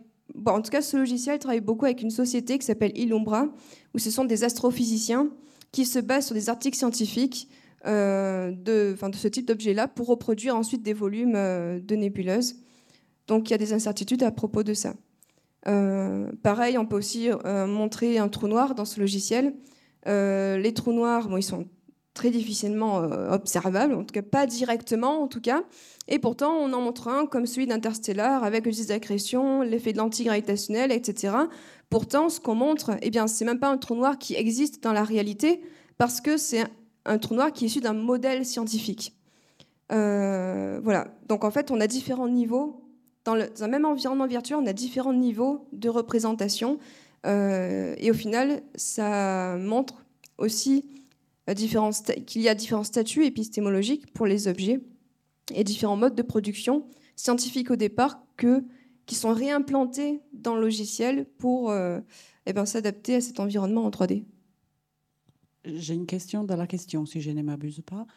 [0.45, 3.47] en tout cas, ce logiciel travaille beaucoup avec une société qui s'appelle Ilumbra,
[3.93, 5.29] où ce sont des astrophysiciens
[5.71, 7.47] qui se basent sur des articles scientifiques
[7.85, 12.57] euh, de, de ce type d'objet-là pour reproduire ensuite des volumes de nébuleuses.
[13.27, 14.93] Donc il y a des incertitudes à propos de ça.
[15.67, 19.53] Euh, pareil, on peut aussi euh, montrer un trou noir dans ce logiciel.
[20.07, 21.67] Euh, les trous noirs, bon, ils sont
[22.13, 22.97] très difficilement
[23.31, 25.63] observables, en tout cas pas directement en tout cas.
[26.09, 30.91] Et pourtant, on en montre un comme celui d'Interstellar avec le d'accrétion, l'effet de l'antigravitationnel,
[30.91, 31.33] etc.
[31.89, 34.91] Pourtant, ce qu'on montre, eh bien, c'est même pas un trou noir qui existe dans
[34.91, 35.61] la réalité
[35.97, 36.65] parce que c'est
[37.05, 39.15] un, trou noir qui est issu d'un modèle scientifique.
[39.89, 41.07] voilà.
[41.29, 42.88] Donc en fait, on a différents niveaux
[43.25, 46.79] dans, un même environnement virtuel, on a différents niveaux de représentation.
[47.25, 50.05] Euh, et au final, ça montre
[50.37, 50.85] aussi
[51.49, 54.79] euh, qu'il y a différents statuts épistémologiques pour les objets
[55.53, 58.23] et différents modes de production scientifiques au départ
[59.05, 61.99] qui sont réimplantés dans le logiciel pour euh,
[62.45, 64.23] eh ben, s'adapter à cet environnement en 3D.
[65.65, 68.07] J'ai une question dans la question, si je ne m'abuse pas.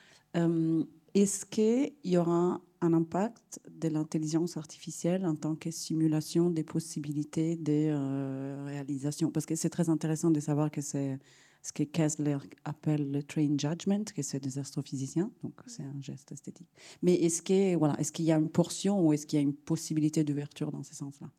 [1.14, 7.56] Est-ce qu'il y aura un impact de l'intelligence artificielle en tant que simulation des possibilités
[7.56, 11.18] de euh, réalisation Parce que c'est très intéressant de savoir que c'est
[11.62, 16.32] ce que Kessler appelle le train judgment, que c'est des astrophysiciens, donc c'est un geste
[16.32, 16.68] esthétique.
[17.02, 19.42] Mais est-ce qu'il voilà, est qu'il y a une portion ou est-ce qu'il y a
[19.42, 21.30] une possibilité d'ouverture dans ce sens-là?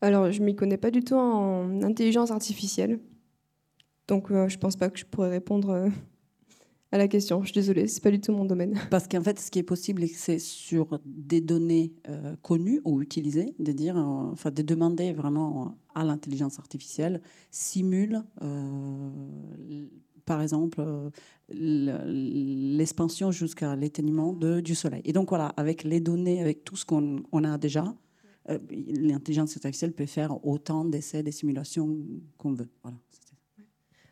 [0.00, 3.00] Alors, je ne m'y connais pas du tout en intelligence artificielle,
[4.06, 5.90] donc euh, je ne pense pas que je pourrais répondre.
[6.90, 7.42] À la question.
[7.42, 8.74] Je suis désolée, c'est pas du tout mon domaine.
[8.90, 13.54] Parce qu'en fait, ce qui est possible, c'est sur des données euh, connues ou utilisées,
[13.58, 17.20] de dire, euh, enfin, de demander vraiment à l'intelligence artificielle
[17.50, 19.10] simule, euh,
[20.24, 20.82] par exemple,
[21.48, 25.00] l'expansion jusqu'à l'éteignement du Soleil.
[25.06, 27.94] Et donc voilà, avec les données, avec tout ce qu'on a déjà,
[28.46, 31.96] l'intelligence artificielle peut faire autant d'essais, des simulations
[32.36, 32.68] qu'on veut.
[32.82, 32.98] Voilà.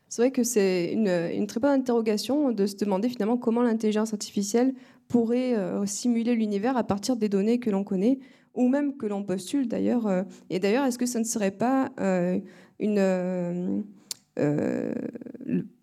[0.09, 4.75] C'est vrai que c'est une, très bonne interrogation de se demander finalement comment l'intelligence artificielle
[5.09, 8.19] pourrait euh, simuler l'univers à partir des données que l'on connaît
[8.55, 10.07] ou même que l'on postule d'ailleurs.
[10.07, 10.23] Euh.
[10.49, 12.39] et d'ailleurs, est-ce que ça ne serait pas euh,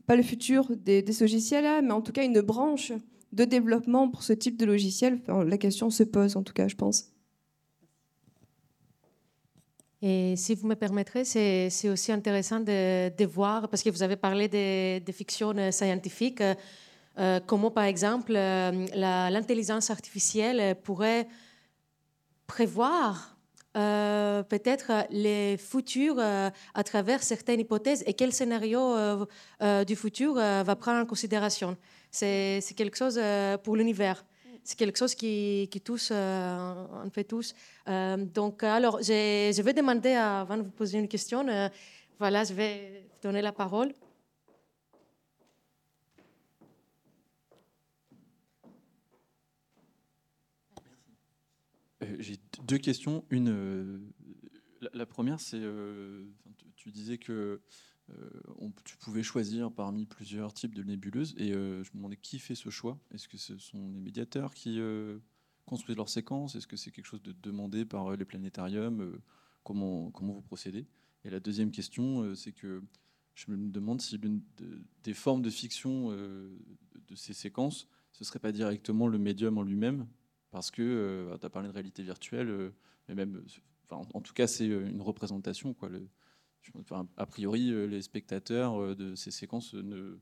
[0.05, 2.93] pas le futur des, des logiciels-là, mais en tout cas une branche
[3.33, 5.21] de développement pour ce type de logiciel?
[5.27, 7.13] La question se pose en tout cas, je pense.
[10.05, 14.49] Et si vous me permettrez, c'est aussi intéressant de, voir, parce que vous avez parlé
[14.49, 16.43] de, de fiction scientifique,
[17.17, 18.85] euh, comment par exemple euh,
[19.31, 21.25] l'intelligence artificielle pourrait
[22.47, 23.37] prévoir
[23.73, 29.25] peut-être les futurs à travers certaines hypothèses et quel scénario
[29.87, 31.75] du futur va prendre en considération.
[32.11, 33.19] C'est quelque chose
[33.63, 34.25] pour l'univers
[34.63, 37.53] c'est quelque chose qui, qui touche, fait tous.
[37.87, 41.45] donc, alors, je, vais demander, avant de vous poser une question,
[42.19, 43.93] voilà, je vais donner la parole.
[52.03, 53.25] Euh, j'ai deux questions.
[53.29, 53.99] Une, euh,
[54.93, 56.25] la, première, c'est, euh,
[56.75, 57.61] tu disais que
[58.83, 62.69] tu pouvais choisir parmi plusieurs types de nébuleuses, et je me demandais qui fait ce
[62.69, 62.99] choix.
[63.11, 64.79] Est-ce que ce sont les médiateurs qui
[65.65, 66.55] construisent leurs séquences?
[66.55, 69.19] Est-ce que c'est quelque chose de demandé par les planétariums?
[69.63, 70.85] Comment, comment vous procédez?
[71.23, 72.83] Et la deuxième question, c'est que
[73.35, 74.19] je me demande si
[75.03, 80.07] des formes de fiction de ces séquences, ce serait pas directement le médium en lui-même,
[80.51, 82.69] parce que euh, tu as parlé de réalité virtuelle, euh,
[83.07, 83.43] mais même,
[83.89, 85.73] en, tout cas, c'est euh, une représentation.
[85.73, 85.89] Quoi.
[87.17, 90.19] A priori, les spectateurs de ces séquences ne,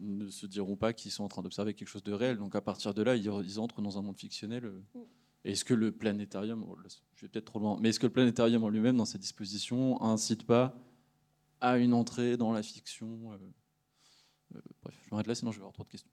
[0.00, 2.38] ne se diront pas qu'ils sont en train d'observer quelque chose de réel.
[2.38, 4.70] Donc à partir de là, ils, entrent dans un monde fictionnel.
[5.44, 6.76] Est-ce que le planétarium, oh,
[7.14, 10.02] je vais peut-être trop loin, mais est-ce que le planétarium en lui-même, dans ses dispositions,
[10.02, 10.76] incite pas
[11.60, 13.38] à une entrée dans la fiction
[14.82, 16.10] Bref, je m'arrête là, sinon je vais avoir trop de questions.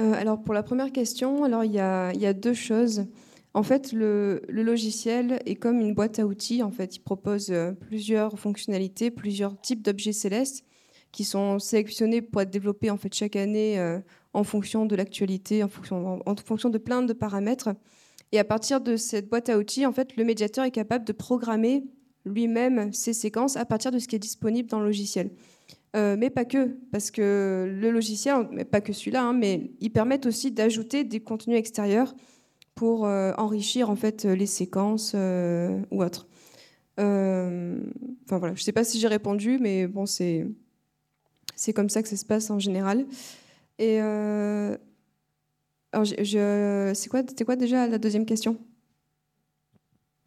[0.00, 3.06] Euh, alors pour la première question, alors il y a, deux choses.
[3.56, 6.62] En fait, le, logiciel est comme une boîte à outils.
[6.64, 10.64] En fait, il propose euh, plusieurs fonctionnalités, plusieurs types d'objets célestes
[11.12, 14.00] qui sont sélectionnés pour être développés en fait chaque année euh,
[14.32, 17.68] en fonction de l'actualité, en fonction, de plein de paramètres.
[18.32, 21.12] Et à partir de cette boîte à outils, en fait, le médiateur est capable de
[21.12, 21.84] programmer
[22.24, 25.30] lui-même ses séquences à partir de ce qui est disponible dans le logiciel.
[25.94, 29.92] Euh, mais pas que, parce que le logiciel, mais pas que celui-là, hein, mais ils
[29.92, 32.16] permettent aussi d'ajouter des contenus extérieurs
[32.74, 36.26] pour euh, enrichir en fait les séquences euh, ou autres.
[36.96, 40.46] Enfin voilà, je ne sais pas si j'ai répondu, mais bon, c'est
[41.56, 43.06] c'est comme ça que ça se passe en général.
[43.78, 43.98] Et
[45.92, 48.58] c'est quoi, c'était quoi déjà la deuxième question?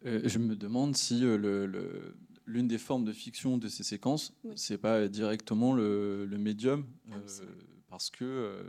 [0.04, 1.66] Je me demande si le
[2.48, 7.44] l'une des formes de fiction de ces séquences, c'est pas directement le, médium, ah euh,
[7.88, 8.62] parce que euh,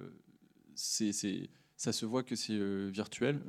[0.75, 3.41] c'est, ça se voit que c'est euh, virtuel.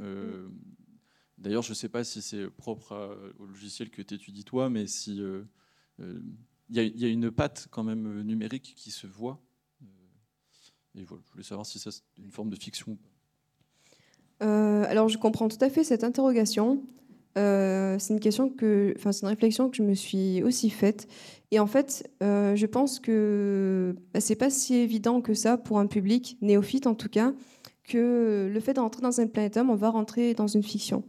[1.37, 4.87] D'ailleurs, je ne sais pas si c'est propre au logiciel que tu étudies toi, mais
[4.87, 5.21] si
[5.99, 6.21] il
[6.71, 9.43] y, a une patte quand même numérique qui se voit.
[10.95, 12.99] et voilà, je voulais savoir si ça c'est une forme de fiction.
[14.41, 16.87] alors, je comprends tout à fait cette interrogation.
[17.39, 21.07] Euh, c'est une question que, enfin, c'est une réflexion que je me suis aussi faite.
[21.51, 25.79] Et en fait, euh, je pense que bah, c'est pas si évident que ça pour
[25.79, 27.33] un public néophyte, en tout cas,
[27.91, 31.05] que le fait d'entrer dans un planétarium, on va rentrer dans une fiction.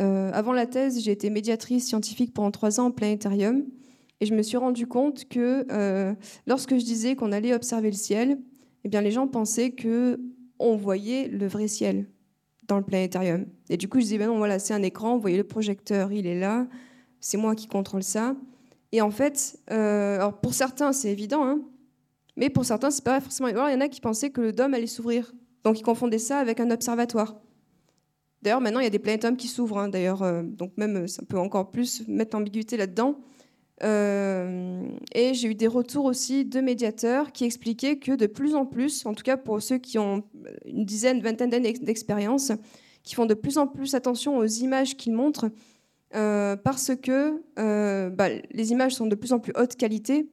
[0.00, 3.64] Euh, avant la thèse, j'ai été médiatrice scientifique pendant trois ans en planétarium,
[4.20, 5.66] et je me suis rendu compte que
[6.46, 8.38] lorsque je disais qu'on allait observer le ciel,
[8.84, 10.18] eh bien, les gens pensaient que
[10.58, 12.06] on voyait le vrai ciel
[12.66, 13.46] dans le planétarium.
[13.68, 16.12] Et du coup, je disais, ben non, voilà, c'est un écran, vous voyez le projecteur,
[16.12, 16.66] il est là,
[17.20, 18.36] c'est moi qui contrôle ça.
[18.92, 21.60] Et en fait, euh, alors pour certains, c'est évident, hein,
[22.36, 23.66] mais pour certains, c'est pas forcément évident.
[23.66, 25.32] Il y en a qui pensaient que le dôme allait s'ouvrir.
[25.66, 27.34] Donc, ils confondaient ça avec un observatoire.
[28.40, 29.78] D'ailleurs, maintenant, il y a des planétums qui s'ouvrent.
[29.78, 33.18] Hein, d'ailleurs, euh, donc même, ça peut encore plus mettre l'ambiguïté là-dedans.
[33.82, 38.64] Euh, et j'ai eu des retours aussi de médiateurs qui expliquaient que de plus en
[38.64, 40.22] plus, en tout cas pour ceux qui ont
[40.66, 42.52] une dizaine, vingtaine d'années d'expérience,
[43.02, 45.50] qui font de plus en plus attention aux images qu'ils montrent,
[46.14, 50.30] euh, parce que euh, bah, les images sont de plus en plus haute qualité,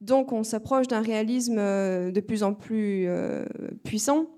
[0.00, 3.08] donc on s'approche d'un réalisme de plus en plus
[3.84, 4.34] puissant,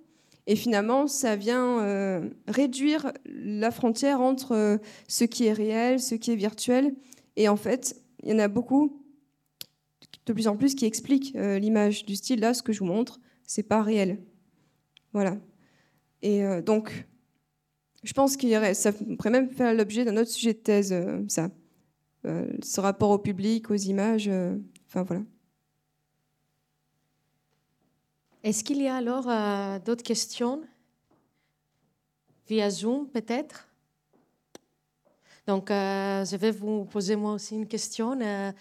[0.46, 6.36] et finalement ça vient réduire la frontière entre ce qui est réel, ce qui est
[6.36, 6.94] virtuel,
[7.36, 9.02] et en fait il y en a beaucoup,
[10.26, 12.40] de plus en plus, qui expliquent euh, l'image du style.
[12.40, 14.20] Là, ce que je vous montre, c'est pas réel.
[15.12, 15.38] Voilà.
[16.22, 17.06] Et euh, donc,
[18.02, 21.50] je pense aurait, ça pourrait même faire l'objet d'un autre sujet de thèse, euh, ça.
[22.24, 24.28] ce rapport au public, aux images,
[24.88, 25.22] enfin voilà.
[28.46, 29.24] Est-ce qu'il y a alors
[29.80, 30.62] d'autres questions?
[32.46, 33.68] Via Zoom, peut-être?
[35.48, 38.20] Donc, euh, je vais vous poser moi aussi une question.
[38.20, 38.52] Euh,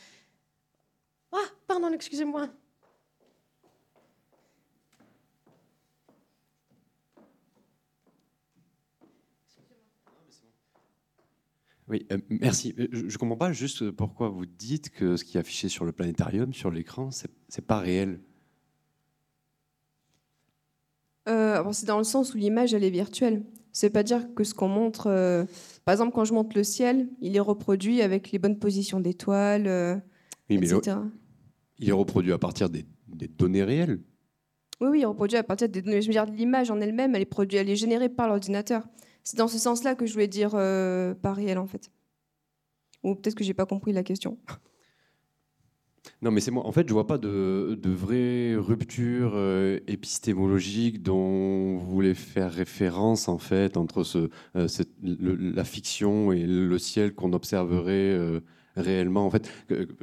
[1.32, 2.50] ah, pardon, excusez-moi.
[11.88, 12.74] Oui, euh, merci.
[12.92, 15.92] Je ne comprends pas juste pourquoi vous dites que ce qui est affiché sur le
[15.92, 18.20] planétarium, sur l'écran, ce n'est pas réel.
[21.26, 23.44] C'est dans le sens où l'image, elle est virtuelle.
[23.82, 25.44] Veut pas dire que ce qu'on montre, euh,
[25.84, 29.68] par exemple, quand je montre le ciel, il est reproduit avec les bonnes positions d'étoiles,
[29.68, 29.96] euh,
[30.50, 30.98] Oui, mais etc.
[31.80, 34.00] il est reproduit à partir des, des données réelles.
[34.80, 36.02] Oui, oui, il est reproduit à partir des données.
[36.02, 38.88] Je veux dire, l'image en elle-même, elle est produite, elle est générée par l'ordinateur.
[39.24, 41.92] C'est dans ce sens-là que je voulais dire euh, pas réel, en fait.
[43.04, 44.38] Ou peut-être que j'ai pas compris la question.
[46.22, 46.66] Non, mais c'est moi.
[46.66, 53.28] En fait, je vois pas de, vraie rupture euh, épistémologique dont vous voulez faire référence
[53.28, 54.68] en fait entre euh,
[55.04, 58.40] la fiction et le ciel qu'on observerait euh,
[58.76, 59.26] réellement.
[59.26, 59.52] En fait,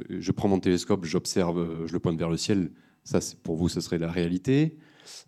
[0.09, 2.71] je prends mon télescope, j'observe, je le pointe vers le ciel.
[3.03, 4.77] Ça, pour vous, ce serait la réalité.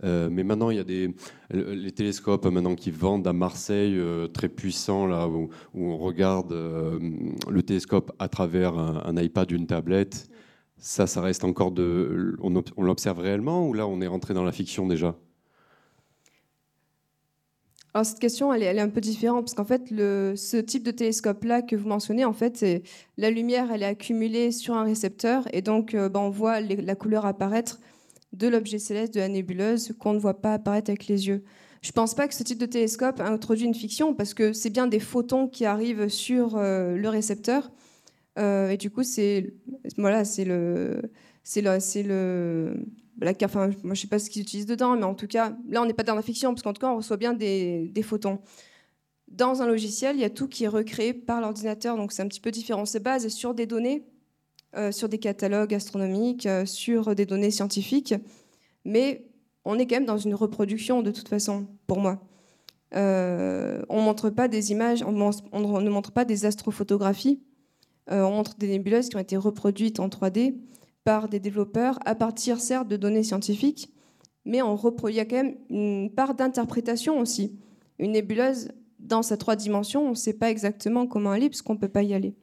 [0.01, 1.13] Mais maintenant, il y a
[1.51, 3.99] les télescopes maintenant qui vendent à Marseille
[4.33, 10.29] très puissants là où, on regarde le télescope à travers un iPad, une tablette.
[10.85, 12.37] Ça, ça reste encore de.
[12.43, 15.15] On, ob- on l'observe réellement ou là, on est rentré dans la fiction déjà?
[18.03, 21.75] Cette question, elle est, un peu différente parce qu'en fait, ce type de télescope-là que
[21.75, 22.63] vous mentionnez, en fait,
[23.17, 26.95] la lumière, elle est accumulée sur un récepteur et donc euh, ben, on voit la
[26.95, 27.79] couleur apparaître
[28.33, 31.43] de l'objet céleste, de la nébuleuse, qu'on ne voit pas apparaître avec les yeux.
[31.81, 34.69] Je ne pense pas que ce type de télescope introduit une fiction parce que c'est
[34.69, 37.71] bien des photons qui arrivent sur euh, le récepteur
[38.37, 39.53] Euh, et du coup, c'est
[39.97, 41.01] voilà, c'est le,
[41.43, 42.85] c'est le, c'est le
[43.21, 45.81] la, enfin, moi, je sais pas ce qu'ils utilisent dedans, mais en tout cas, là,
[45.81, 48.03] on n'est pas dans la fiction, parce qu'en tout cas, on reçoit bien des, des
[48.03, 48.39] photons.
[49.29, 52.27] Dans un logiciel, il y a tout qui est recréé par l'ordinateur, donc c'est un
[52.27, 52.85] petit peu différent.
[52.85, 54.03] C'est basé sur des données,
[54.75, 58.13] euh, sur des catalogues astronomiques, euh, sur des données scientifiques,
[58.83, 59.25] mais
[59.63, 62.21] on est quand même dans une reproduction de toute façon, pour moi.
[62.97, 67.41] On montre pas des images, on, ne montre pas des astrophotographies,
[68.09, 70.55] on montre des nébuleuses qui ont été reproduites en 3D
[71.03, 73.93] par des développeurs à partir certes de données scientifiques,
[74.45, 77.57] mais il y a quand même une part d'interprétation aussi.
[77.99, 81.73] Une nébuleuse, dans sa trois dimensions, on ne sait pas exactement comment elle est, puisqu'on
[81.73, 82.35] ne peut pas y aller.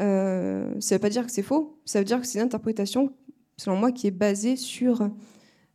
[0.00, 2.44] Euh, ça ne veut pas dire que c'est faux, ça veut dire que c'est une
[2.44, 3.12] interprétation,
[3.56, 5.08] selon moi, qui est basée sur,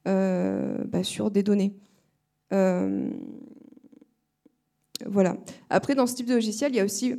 [0.07, 1.01] euh, bah,
[1.31, 1.75] des données.
[2.53, 3.09] Euh,
[5.05, 5.37] voilà.
[5.69, 7.15] Après, dans ce type de logiciel, il y a aussi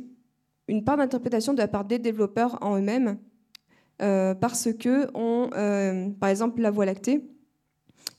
[0.67, 3.17] une part d'interprétation de la part des développeurs en eux-mêmes,
[4.01, 7.25] euh, parce que, euh, par exemple, la Voie lactée,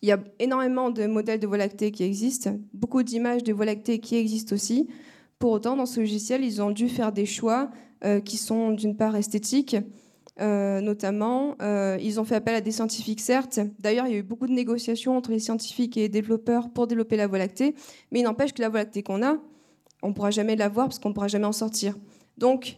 [0.02, 3.64] il y a énormément de modèles de Voie lactée qui existent, beaucoup d'images de Voie
[3.64, 4.88] lactée qui existent aussi.
[5.38, 7.70] Pour autant, dans ce logiciel, ils ont dû faire des choix
[8.04, 9.76] euh, qui sont d'une part esthétiques,
[10.38, 11.56] notamment.
[12.00, 13.60] Ils ont fait appel à des scientifiques, certes.
[13.78, 16.86] D'ailleurs, il y a eu beaucoup de négociations entre les scientifiques et les développeurs pour
[16.86, 17.74] développer la Voie lactée,
[18.10, 19.38] mais il n'empêche que la Voie lactée qu'on a,
[20.02, 21.94] on ne pourra jamais la voir parce qu'on ne pourra jamais en sortir.
[22.38, 22.76] Donc,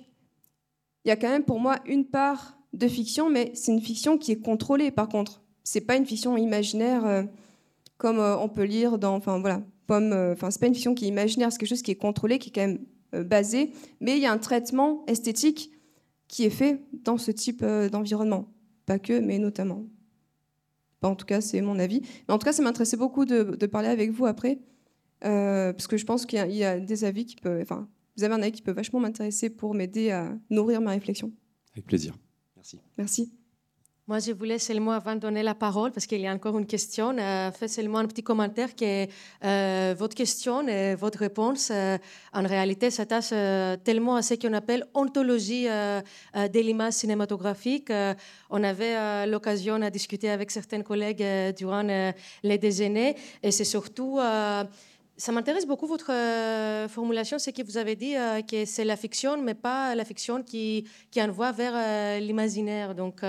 [1.05, 4.19] il y a quand même pour moi une part de fiction, mais c'est une fiction
[4.19, 5.43] qui est contrôlée par contre.
[5.65, 7.23] C'est pas une fiction imaginaire euh,
[7.97, 9.15] comme euh, on peut lire dans.
[9.15, 10.13] Enfin voilà, Pomme.
[10.13, 12.39] euh, Enfin, c'est pas une fiction qui est imaginaire, c'est quelque chose qui est contrôlé,
[12.39, 15.71] qui est quand même basé, mais il y a un traitement esthétique
[16.29, 18.49] qui est fait dans ce type d'environnement.
[18.85, 19.85] Pas que, mais notamment.
[21.03, 22.03] En tout cas, c'est mon avis.
[22.27, 24.59] Mais en tout cas, ça m'intéressait beaucoup de, parler avec vous après,
[25.21, 27.63] parce que je pense qu'il y, y a des avis qui peuvent.
[27.63, 31.31] Enfin, vous avez un avis qui peut vachement m'intéresser pour m'aider à nourrir ma réflexion.
[31.73, 32.15] Avec plaisir.
[32.57, 32.81] Merci.
[32.97, 33.33] Merci.
[34.09, 36.67] Moi, je voulais seulement, avant de donner la parole, parce qu'il y a encore une
[36.67, 39.07] question, euh, faire seulement un petit commentaire que
[39.45, 41.99] euh, votre question et votre réponse, euh,
[42.33, 46.01] en réalité, s'attache euh, tellement à ce qu'on appelle ontologie euh,
[46.37, 47.91] euh, de l'image cinématographique.
[47.91, 48.15] Euh,
[48.49, 52.13] on avait euh, l'occasion de discuter avec certains collègues euh, durant euh,
[52.45, 54.21] les déjeuners, et c'est surtout...
[55.17, 58.97] ça m'intéresse beaucoup votre euh, formulation, c'est que vous avez dit euh, que c'est la
[58.97, 60.87] fiction, mais pas la fiction qui,
[61.17, 62.95] envoie vers euh, l'imaginaire.
[62.95, 63.23] Donc,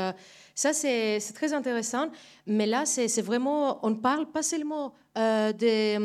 [0.54, 2.10] ça, c'est très intéressant.
[2.46, 5.98] Mais là, c'est vraiment, on ne parle pas seulement des,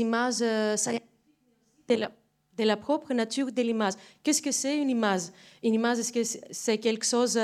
[0.00, 3.92] images de la, propre nature de l'image.
[4.22, 5.24] Qu'est-ce que c'est une image?
[5.62, 7.38] Une image, est-ce que c'est- quelque chose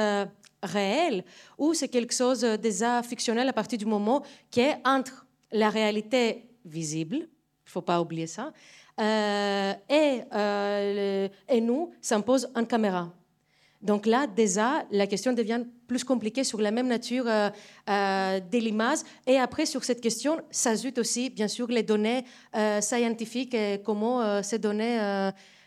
[0.63, 1.25] réel
[1.59, 4.23] ou c'est quelque chose déjà fictionnel à partir du moment
[4.57, 8.53] est entre la réalité visible, il ne faut pas oublier ça,
[9.01, 13.13] euh, et, euh, et nous, ça pose en caméra.
[13.81, 17.51] Donc là, déjà, la question devient plus compliquée sur la même nature euh,
[17.91, 18.99] euh, de l'image.
[19.27, 22.25] Et après, sur cette question, s'ajoutent aussi, bien sûr, les données
[22.81, 24.99] scientifiques et comment ces données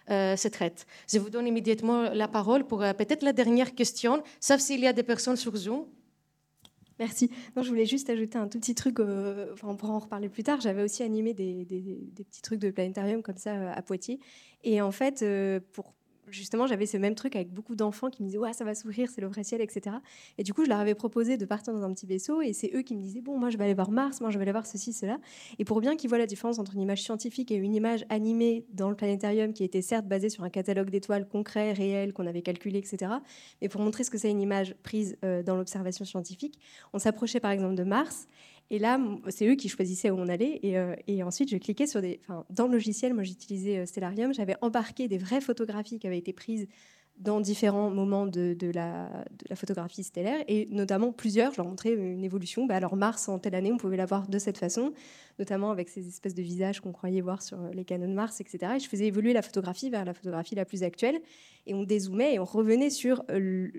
[0.07, 0.85] se traitent.
[1.11, 4.93] Je vous donne immédiatement la parole pour peut-être la dernière question, sauf s'il y a
[4.93, 5.85] des personnes sur Zoom.
[6.99, 7.29] Merci.
[7.55, 10.29] Non, je voulais juste ajouter un tout petit truc, euh, enfin, on pourra en reparler
[10.29, 10.61] plus tard.
[10.61, 14.19] J'avais aussi animé des, des- petits trucs de planétarium comme ça euh, à Poitiers.
[14.63, 15.93] Et en fait, euh, pour,
[16.35, 19.09] justement, j'avais ce même truc avec beaucoup d'enfants qui me disaient, ouais, ça va s'ouvrir,
[19.09, 19.95] c'est le vrai ciel, etc.
[20.37, 22.71] Et du coup, je leur avais proposé de partir dans un petit vaisseau, et c'est
[22.75, 24.51] eux qui me disaient, bon, moi, je vais aller voir Mars, moi, je vais aller
[24.51, 25.17] voir ceci, cela.
[25.59, 28.65] Et pour bien qu'ils voient la différence entre une image scientifique et une image animée
[28.73, 32.41] dans le planétarium, qui était certes basée sur un catalogue d'étoiles concret, réel, qu'on avait
[32.41, 33.11] calculé, etc.
[33.61, 36.59] Mais pour montrer ce que c'est une image prise euh, dans l'observation scientifique,
[36.93, 38.27] on s'approchait par exemple de Mars.
[38.71, 38.99] Et là,
[39.29, 40.59] c'est eux qui choisissaient où on allait.
[40.63, 42.19] Et, euh, et ensuite, je cliquais sur des.
[42.23, 44.33] Enfin, dans le logiciel, moi, j'utilisais euh, Stellarium.
[44.33, 46.67] J'avais embarqué des vraies photographies qui avaient été prises
[47.17, 51.93] dans différents moments de, la, de, la, photographie stellaire, et notamment plusieurs, je leur montrais
[51.93, 52.65] une évolution.
[52.65, 54.91] Bah alors Mars, en telle année, on pouvait la voir de cette façon,
[55.39, 58.73] notamment avec ces espèces de visages qu'on croyait voir sur les canons de Mars, etc.
[58.75, 61.19] Et je faisais évoluer la photographie vers la photographie la plus actuelle,
[61.65, 63.69] et on dézoomait et on revenait sur euh,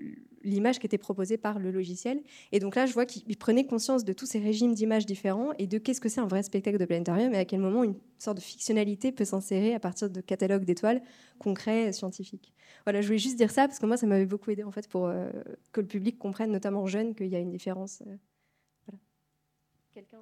[0.43, 2.21] l'image qui était proposée par le logiciel.
[2.51, 5.67] Et donc là, je vois qu'ils prenaient conscience de tous ces régimes d'images différents et
[5.67, 8.37] de qu'est-ce que c'est un vrai spectacle de planétarium et à quel moment une sorte
[8.37, 11.01] de fictionnalité peut s'insérer à partir de catalogues d'étoiles
[11.39, 12.53] concrets, scientifiques.
[12.85, 14.87] Voilà, je voulais juste dire ça parce que moi, ça m'avait beaucoup aidé en fait
[14.87, 15.29] pour euh,
[15.71, 18.01] que le public comprenne, notamment jeune, qu'il y a une différence.
[18.07, 18.15] Euh.
[19.93, 20.19] Quelqu'un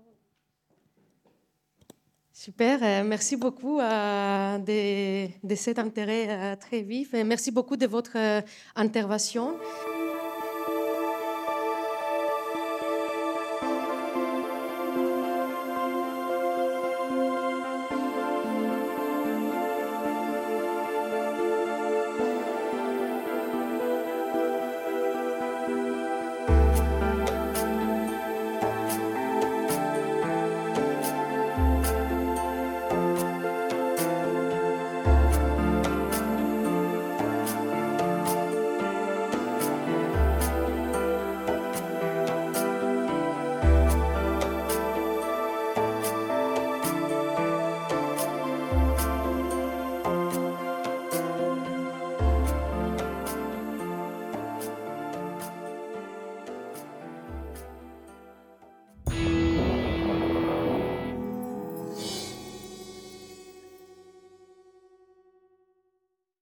[2.38, 7.88] Super, euh, merci beaucoup euh, de, cet intérêt euh, très vif et merci beaucoup de
[7.88, 8.18] votre
[8.76, 9.58] intervention.